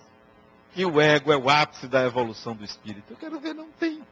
[0.72, 3.10] que o ego é o ápice da evolução do espírito.
[3.10, 4.02] Eu quero ver, não tem.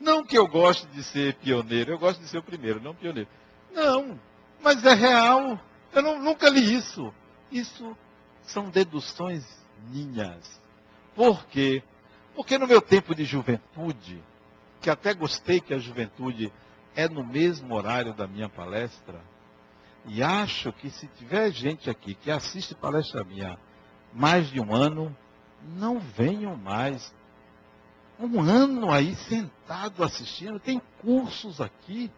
[0.00, 3.28] Não que eu goste de ser pioneiro, eu gosto de ser o primeiro, não pioneiro.
[3.72, 4.18] Não,
[4.62, 5.58] mas é real.
[5.92, 7.12] Eu não, nunca li isso.
[7.50, 7.96] Isso
[8.42, 9.44] são deduções
[9.90, 10.60] minhas.
[11.16, 11.82] Por quê?
[12.36, 14.22] Porque no meu tempo de juventude,
[14.80, 16.52] que até gostei que a juventude
[16.94, 19.20] é no mesmo horário da minha palestra,
[20.08, 23.58] e acho que se tiver gente aqui que assiste palestra minha
[24.12, 25.14] mais de um ano,
[25.76, 27.14] não venham mais.
[28.18, 32.10] Um ano aí sentado assistindo, tem cursos aqui.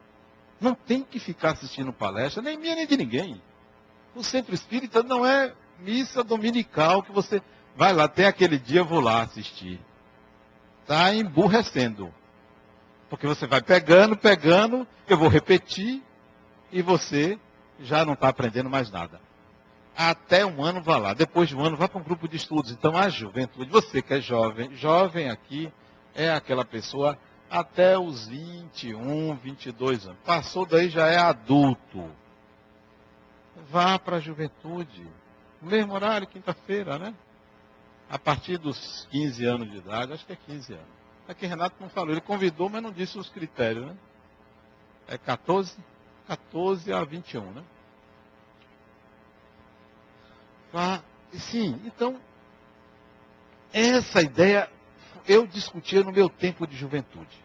[0.60, 3.42] Não tem que ficar assistindo palestra, nem minha nem de ninguém.
[4.14, 7.42] O centro espírita não é missa dominical que você
[7.76, 9.80] vai lá, até aquele dia eu vou lá assistir
[10.90, 12.12] está emburrecendo.
[13.08, 16.02] Porque você vai pegando, pegando, eu vou repetir,
[16.72, 17.38] e você
[17.80, 19.20] já não está aprendendo mais nada.
[19.96, 21.14] Até um ano vá lá.
[21.14, 22.70] Depois de um ano, vá para um grupo de estudos.
[22.70, 25.72] Então, a juventude, você que é jovem, jovem aqui
[26.14, 27.18] é aquela pessoa
[27.50, 30.18] até os 21, 22 anos.
[30.24, 32.08] Passou daí já é adulto.
[33.70, 35.06] Vá para a juventude.
[35.60, 37.14] Mesmo horário, quinta-feira, né?
[38.10, 41.00] a partir dos 15 anos de idade, acho que é 15 anos.
[41.28, 43.96] Aqui Renato não falou, ele convidou, mas não disse os critérios, né?
[45.06, 45.76] É 14,
[46.30, 47.64] 14 a 21, né?
[50.72, 51.00] Ah,
[51.32, 52.20] sim, então,
[53.72, 54.70] essa ideia
[55.26, 57.36] eu discutia no meu tempo de juventude.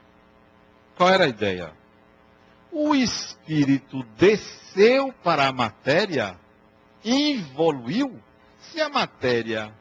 [0.95, 1.73] Qual era a ideia?
[2.71, 6.37] O espírito desceu para a matéria,
[7.03, 8.21] evoluiu.
[8.59, 9.73] Se a matéria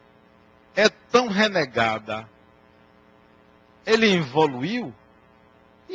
[0.75, 2.27] é tão renegada,
[3.85, 4.95] ele evoluiu,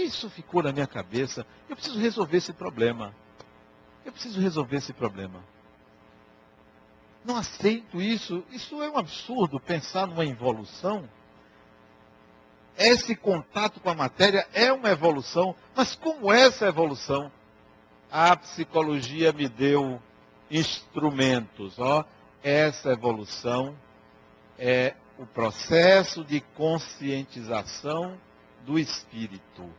[0.03, 1.45] isso ficou na minha cabeça.
[1.67, 3.15] Eu preciso resolver esse problema.
[4.05, 5.43] Eu preciso resolver esse problema.
[7.23, 8.43] Não aceito isso.
[8.51, 11.07] Isso é um absurdo pensar numa evolução.
[12.77, 17.29] Esse contato com a matéria é uma evolução, mas como essa evolução?
[18.09, 20.01] A psicologia me deu
[20.49, 22.05] instrumentos, ó,
[22.41, 23.75] essa evolução
[24.57, 28.17] é o processo de conscientização
[28.65, 29.69] do espírito.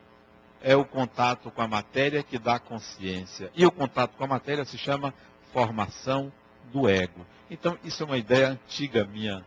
[0.62, 3.50] É o contato com a matéria que dá consciência.
[3.54, 5.14] E o contato com a matéria se chama
[5.52, 6.32] formação
[6.72, 7.26] do ego.
[7.50, 9.44] Então, isso é uma ideia antiga minha.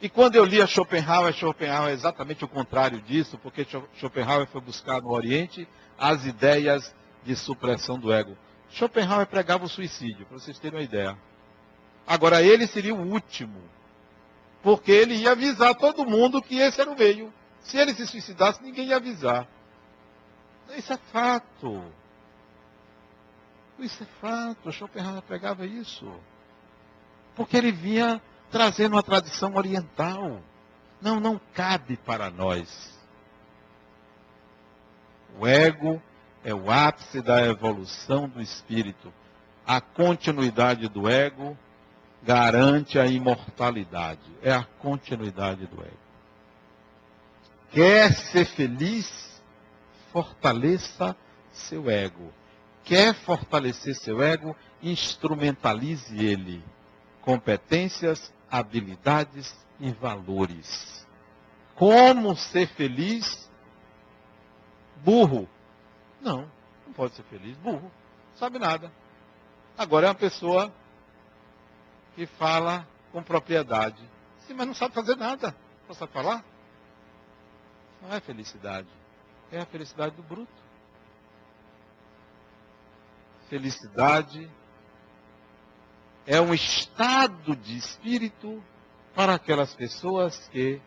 [0.00, 3.66] E quando eu li a Schopenhauer, Schopenhauer é exatamente o contrário disso, porque
[3.96, 5.66] Schopenhauer foi buscar no Oriente
[5.98, 8.36] as ideias de supressão do ego.
[8.70, 11.16] Schopenhauer pregava o suicídio, para vocês terem uma ideia.
[12.06, 13.60] Agora, ele seria o último
[14.62, 17.32] porque ele ia avisar todo mundo que esse era o meio.
[17.60, 19.46] Se ele se suicidasse, ninguém ia avisar.
[20.76, 21.82] Isso é fato.
[23.78, 24.72] Isso é fato.
[24.72, 26.10] Schopenhauer pegava isso.
[27.34, 30.40] Porque ele vinha trazendo uma tradição oriental.
[31.00, 32.98] Não, não cabe para nós.
[35.38, 36.02] O ego
[36.44, 39.12] é o ápice da evolução do espírito.
[39.66, 41.56] A continuidade do ego
[42.22, 44.20] garante a imortalidade.
[44.42, 45.98] É a continuidade do ego.
[47.70, 49.27] Quer ser feliz?
[50.12, 51.16] Fortaleça
[51.52, 52.32] seu ego.
[52.84, 54.56] Quer fortalecer seu ego?
[54.82, 56.64] Instrumentalize ele.
[57.20, 61.06] Competências, habilidades e valores.
[61.74, 63.48] Como ser feliz?
[65.04, 65.48] Burro.
[66.20, 66.50] Não,
[66.86, 67.56] não pode ser feliz.
[67.58, 67.90] Burro.
[68.36, 68.90] Sabe nada.
[69.76, 70.72] Agora é uma pessoa
[72.14, 74.02] que fala com propriedade.
[74.46, 75.54] Sim, mas não sabe fazer nada.
[75.86, 76.44] Não sabe falar?
[78.02, 78.88] Não é felicidade.
[79.50, 80.52] É a felicidade do bruto.
[83.48, 84.50] Felicidade
[86.26, 88.62] é um estado de espírito
[89.14, 90.80] para aquelas pessoas que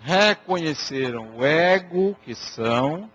[0.00, 3.10] reconheceram o ego que são,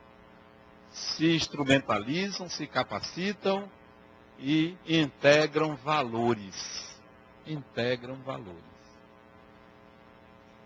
[0.92, 3.70] se instrumentalizam, se capacitam
[4.40, 7.00] e integram valores.
[7.46, 8.60] Integram valores.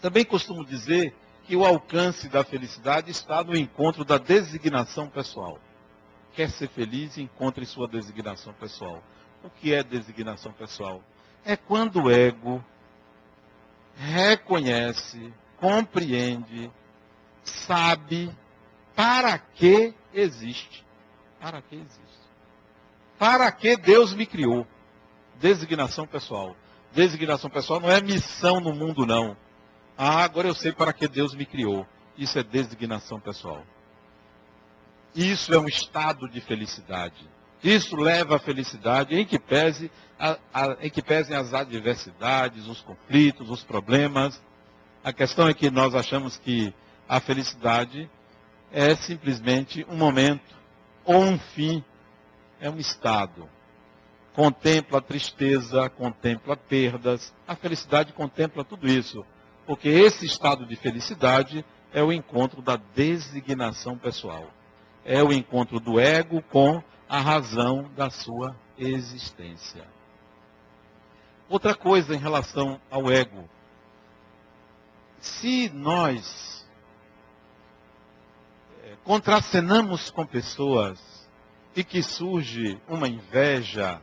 [0.01, 1.13] Também costumo dizer
[1.45, 5.59] que o alcance da felicidade está no encontro da designação pessoal.
[6.33, 9.01] Quer ser feliz, encontre sua designação pessoal.
[9.43, 11.03] O que é designação pessoal?
[11.45, 12.63] É quando o ego
[13.95, 16.71] reconhece, compreende,
[17.43, 18.35] sabe
[18.95, 20.83] para que existe.
[21.39, 22.25] Para que existe.
[23.19, 24.65] Para que Deus me criou.
[25.39, 26.55] Designação pessoal.
[26.91, 29.37] Designação pessoal não é missão no mundo, não.
[29.97, 31.87] Ah, agora eu sei para que Deus me criou.
[32.17, 33.63] Isso é designação pessoal.
[35.15, 37.27] Isso é um estado de felicidade.
[37.63, 39.89] Isso leva à felicidade em que, pese
[40.19, 44.41] a, a, em que pesem as adversidades, os conflitos, os problemas.
[45.03, 46.73] A questão é que nós achamos que
[47.07, 48.09] a felicidade
[48.71, 50.55] é simplesmente um momento
[51.05, 51.83] ou um fim,
[52.59, 53.49] é um estado.
[54.33, 57.33] Contempla a tristeza, contempla perdas.
[57.47, 59.25] A felicidade contempla tudo isso.
[59.65, 64.49] Porque esse estado de felicidade é o encontro da designação pessoal.
[65.03, 69.85] É o encontro do ego com a razão da sua existência.
[71.47, 73.47] Outra coisa em relação ao ego.
[75.19, 76.67] Se nós
[78.83, 80.99] é, contracenamos com pessoas
[81.75, 84.01] e que surge uma inveja,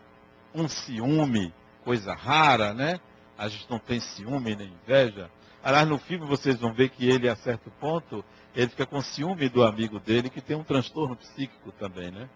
[0.54, 1.52] um ciúme,
[1.84, 3.00] coisa rara, né?
[3.36, 5.30] A gente não tem ciúme nem inveja,
[5.62, 9.48] Aliás, no filme vocês vão ver que ele, a certo ponto, ele fica com ciúme
[9.48, 12.28] do amigo dele, que tem um transtorno psíquico também, né?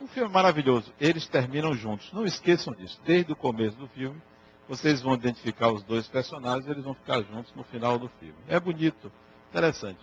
[0.00, 0.92] Um filme maravilhoso.
[1.00, 2.12] Eles terminam juntos.
[2.12, 3.00] Não esqueçam disso.
[3.06, 4.20] Desde o começo do filme,
[4.68, 8.36] vocês vão identificar os dois personagens, eles vão ficar juntos no final do filme.
[8.48, 9.10] É bonito,
[9.50, 10.00] interessante.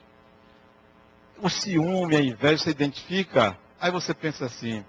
[1.37, 4.83] O ciúme, a inveja, você identifica, aí você pensa assim,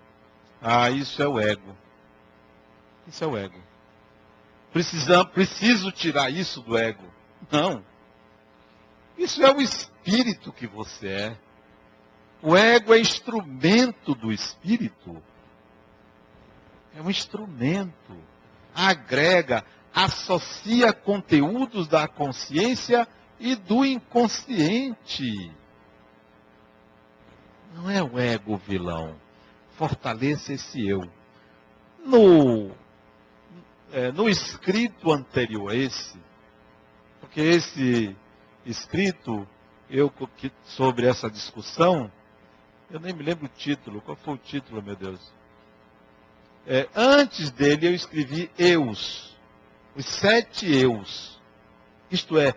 [0.60, 1.76] ah, isso é o ego.
[3.06, 3.60] Isso é o ego.
[5.34, 7.04] Preciso tirar isso do ego.
[7.50, 7.84] Não.
[9.16, 11.38] Isso é o espírito que você é.
[12.42, 15.22] O ego é instrumento do espírito.
[16.96, 18.16] É um instrumento.
[18.74, 19.64] Agrega,
[19.94, 23.06] associa conteúdos da consciência
[23.38, 25.52] e do inconsciente.
[27.74, 29.16] Não é o ego vilão.
[29.76, 31.08] Fortaleça esse eu.
[32.04, 32.72] No,
[33.92, 36.18] é, no escrito anterior a esse,
[37.32, 38.14] porque esse
[38.66, 39.48] escrito
[39.88, 40.12] eu
[40.64, 42.12] sobre essa discussão,
[42.90, 44.02] eu nem me lembro o título.
[44.02, 45.32] Qual foi o título, meu Deus?
[46.66, 49.34] É, antes dele eu escrevi eus,
[49.96, 51.40] os sete eus.
[52.10, 52.54] Isto é,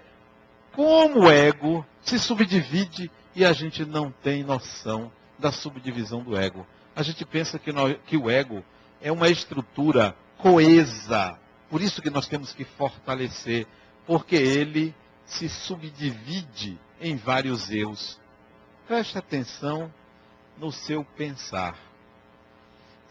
[0.73, 5.09] como o ego se subdivide e a gente não tem noção
[5.39, 6.67] da subdivisão do ego.
[6.93, 8.61] A gente pensa que, nós, que o ego
[9.01, 11.39] é uma estrutura coesa.
[11.69, 13.65] Por isso que nós temos que fortalecer
[14.05, 14.93] porque ele
[15.25, 18.19] se subdivide em vários eus.
[18.87, 19.91] Preste atenção
[20.57, 21.75] no seu pensar.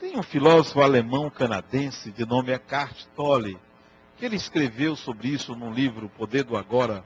[0.00, 3.58] Tem um filósofo alemão canadense de nome Eckhart Tolle,
[4.16, 7.04] que ele escreveu sobre isso num livro Poder do Agora,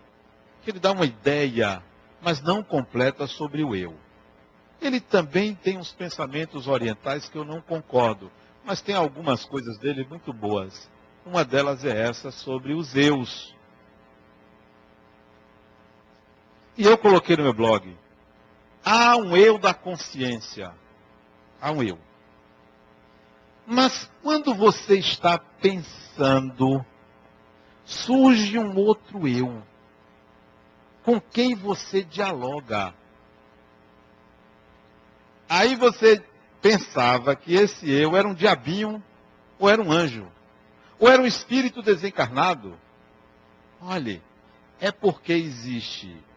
[0.62, 1.82] que ele dá uma ideia,
[2.20, 3.94] mas não completa sobre o eu.
[4.80, 8.30] Ele também tem uns pensamentos orientais que eu não concordo,
[8.64, 10.90] mas tem algumas coisas dele muito boas.
[11.24, 13.54] Uma delas é essa sobre os eus.
[16.78, 17.98] E eu coloquei no meu blog.
[18.84, 20.72] Há um eu da consciência.
[21.60, 21.98] Há um eu.
[23.66, 26.86] Mas quando você está pensando,
[27.84, 29.60] surge um outro eu.
[31.02, 32.94] Com quem você dialoga.
[35.48, 36.22] Aí você
[36.62, 39.02] pensava que esse eu era um diabinho
[39.58, 40.30] ou era um anjo.
[41.00, 42.78] Ou era um espírito desencarnado.
[43.80, 44.22] Olhe,
[44.80, 46.27] é porque existe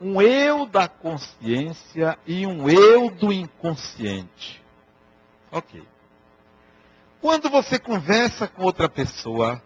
[0.00, 4.62] um eu da consciência e um eu do inconsciente.
[5.52, 5.82] Ok.
[7.20, 9.62] Quando você conversa com outra pessoa,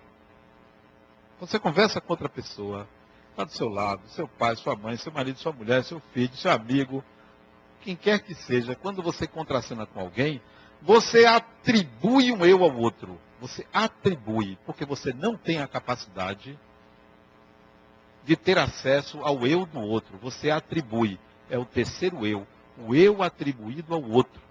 [1.39, 2.89] você conversa com outra pessoa,
[3.31, 6.51] está do seu lado, seu pai, sua mãe, seu marido, sua mulher, seu filho, seu
[6.51, 7.05] amigo,
[7.83, 10.41] quem quer que seja, quando você contracena com alguém,
[10.81, 13.21] você atribui um eu ao outro.
[13.41, 16.59] Você atribui, porque você não tem a capacidade de
[18.37, 20.17] ter acesso ao eu do outro.
[20.19, 21.19] Você atribui.
[21.51, 22.47] É o terceiro eu.
[22.79, 24.43] O eu atribuído ao outro.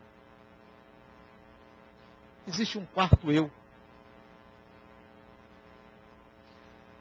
[2.47, 3.49] Existe um quarto eu.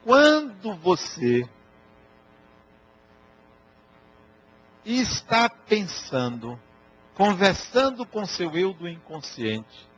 [0.03, 1.47] quando você
[4.85, 6.59] está pensando,
[7.15, 9.89] conversando com seu eu do inconsciente,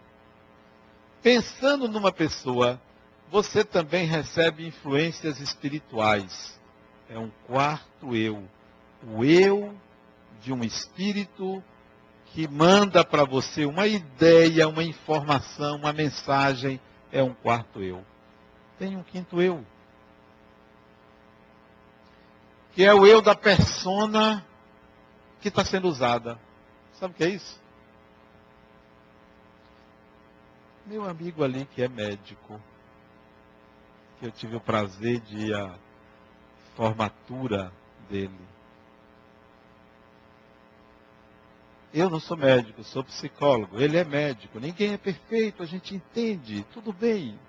[1.24, 2.80] pensando numa pessoa,
[3.32, 6.60] você também recebe influências espirituais.
[7.10, 8.44] É um quarto eu.
[9.08, 9.76] O eu
[10.42, 11.64] de um espírito
[12.28, 16.80] que manda para você uma ideia, uma informação, uma mensagem,
[17.12, 18.04] é um quarto eu.
[18.78, 19.66] Tem um quinto eu.
[22.74, 24.46] Que é o eu da persona
[25.40, 26.38] que está sendo usada.
[27.00, 27.60] Sabe o que é isso?
[30.86, 32.62] Meu amigo ali que é médico,
[34.20, 35.74] que eu tive o prazer de à
[36.76, 37.72] formatura
[38.10, 38.46] dele.
[41.94, 43.80] Eu não sou médico, sou psicólogo.
[43.80, 44.60] Ele é médico.
[44.60, 47.40] Ninguém é perfeito, a gente entende, tudo bem.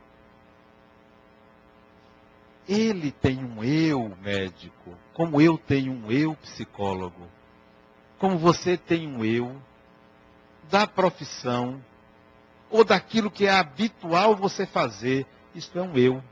[2.69, 7.29] Ele tem um eu médico, como eu tenho um eu psicólogo
[8.19, 9.57] como você tem um eu,
[10.71, 11.83] da profissão,
[12.71, 16.23] ou daquilo que é habitual você fazer, isso é um eu,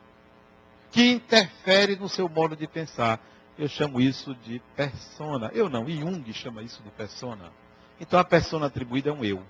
[0.95, 3.21] que interfere no seu modo de pensar.
[3.59, 5.51] Eu chamo isso de persona.
[5.53, 7.53] Eu não, Jung chama isso de persona.
[8.01, 9.43] Então a persona atribuída é um eu.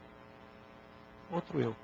[1.30, 1.76] Outro eu.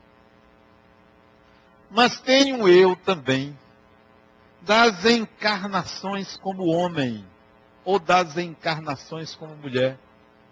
[1.91, 3.57] Mas tem um eu também
[4.63, 7.25] das encarnações como homem,
[7.85, 9.99] ou das encarnações como mulher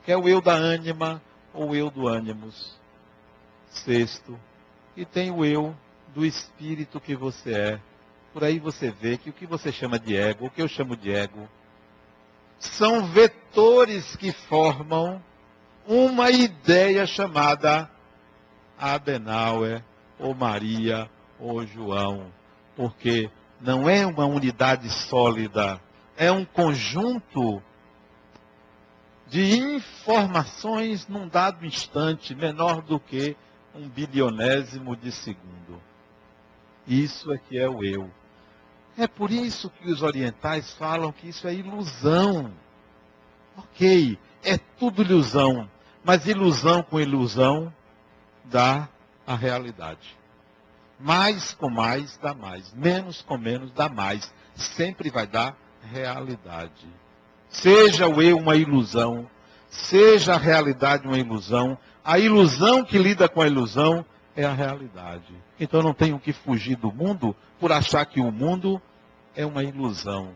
[0.08, 1.20] que é o eu da ânima
[1.52, 2.74] ou o eu do ânimos.
[3.68, 4.40] Sexto,
[4.96, 5.76] e tem o eu
[6.14, 7.80] do espírito que você é.
[8.32, 10.96] Por aí você vê que o que você chama de ego, o que eu chamo
[10.96, 11.48] de ego,
[12.58, 15.22] são vetores que formam
[15.86, 17.90] uma ideia chamada
[18.78, 19.82] Adenauer,
[20.18, 22.32] ou Maria, ou João.
[22.76, 25.80] Porque não é uma unidade sólida,
[26.16, 27.62] é um conjunto
[29.26, 33.36] de informações num dado instante, menor do que
[33.74, 35.80] um bilionésimo de segundo.
[36.88, 38.10] Isso é que é o eu.
[38.96, 42.50] É por isso que os orientais falam que isso é ilusão.
[43.56, 45.70] Ok, é tudo ilusão.
[46.02, 47.72] Mas ilusão com ilusão
[48.44, 48.88] dá
[49.26, 50.16] a realidade.
[50.98, 52.72] Mais com mais dá mais.
[52.72, 54.32] Menos com menos dá mais.
[54.56, 55.56] Sempre vai dar
[55.92, 56.86] realidade.
[57.48, 59.28] Seja o eu uma ilusão,
[59.68, 64.04] seja a realidade uma ilusão, a ilusão que lida com a ilusão
[64.36, 65.34] é a realidade.
[65.58, 68.80] Então eu não tenho que fugir do mundo por achar que o mundo
[69.34, 70.34] é uma ilusão.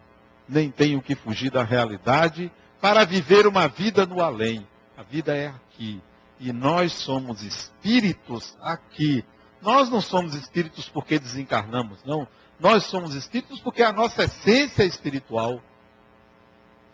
[0.49, 4.66] Nem tenho que fugir da realidade para viver uma vida no além.
[4.97, 6.03] A vida é aqui.
[6.40, 9.24] E nós somos espíritos aqui.
[9.61, 12.26] Nós não somos espíritos porque desencarnamos, não.
[12.59, 15.62] Nós somos espíritos porque a nossa essência é espiritual.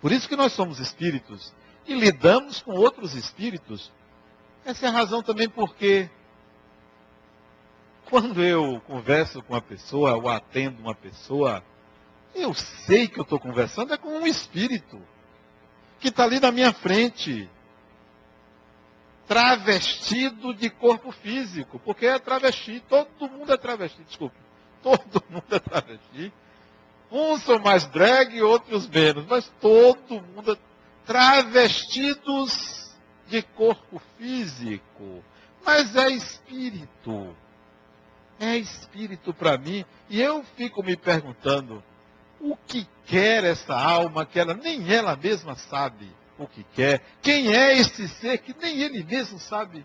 [0.00, 1.52] Por isso que nós somos espíritos
[1.86, 3.90] e lidamos com outros espíritos.
[4.64, 6.10] Essa é a razão também porque
[8.08, 11.62] quando eu converso com uma pessoa ou atendo uma pessoa,
[12.34, 15.00] eu sei que eu estou conversando é com um espírito
[16.00, 17.48] que está ali na minha frente,
[19.26, 24.36] travestido de corpo físico, porque é travesti, todo mundo é travesti, desculpe,
[24.82, 26.32] todo mundo é travesti.
[27.10, 30.56] Uns são mais drag, outros menos, mas todo mundo é
[31.04, 32.90] travestidos
[33.26, 35.22] de corpo físico,
[35.64, 37.36] mas é espírito.
[38.38, 39.84] É espírito para mim.
[40.08, 41.82] E eu fico me perguntando,
[42.40, 46.08] o que quer essa alma que ela nem ela mesma sabe
[46.38, 47.02] o que quer?
[47.20, 49.84] Quem é esse ser que nem ele mesmo sabe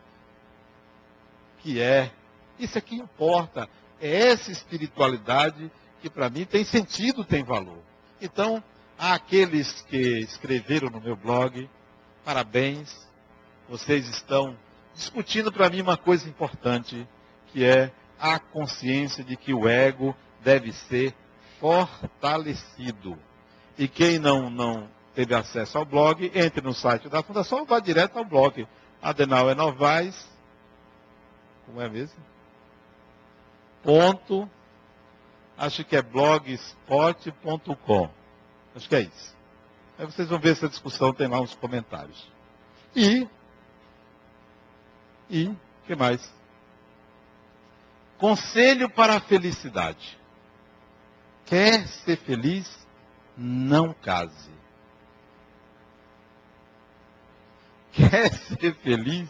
[1.59, 2.11] que é?
[2.59, 3.67] Isso é que importa.
[3.99, 7.79] É essa espiritualidade que para mim tem sentido, tem valor.
[8.21, 8.63] Então,
[8.99, 11.69] àqueles que escreveram no meu blog,
[12.23, 13.07] parabéns.
[13.67, 14.57] Vocês estão
[14.93, 17.07] discutindo para mim uma coisa importante,
[17.47, 17.91] que é
[18.23, 21.13] a consciência de que o ego deve ser
[21.59, 23.19] fortalecido.
[23.77, 27.81] E quem não, não teve acesso ao blog, entre no site da Fundação ou vá
[27.81, 28.65] direto ao blog.
[29.01, 30.25] Adenal é Novaes.
[31.65, 32.15] Como é mesmo?
[33.83, 34.49] Ponto
[35.57, 38.09] acho que é blogspot.com.
[38.73, 39.35] Acho que é isso.
[39.99, 42.31] Aí vocês vão ver essa discussão, tem lá uns comentários.
[42.95, 43.27] E,
[45.29, 45.53] e,
[45.85, 46.41] que mais?
[48.17, 50.17] Conselho para a felicidade.
[51.45, 52.87] Quer ser feliz?
[53.37, 54.51] Não case.
[57.91, 59.29] Quer ser feliz?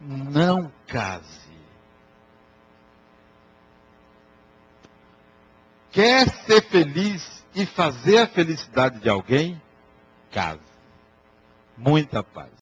[0.00, 1.42] Não case.
[5.90, 9.60] Quer ser feliz e fazer a felicidade de alguém?
[10.30, 10.60] Case.
[11.76, 12.61] Muita paz.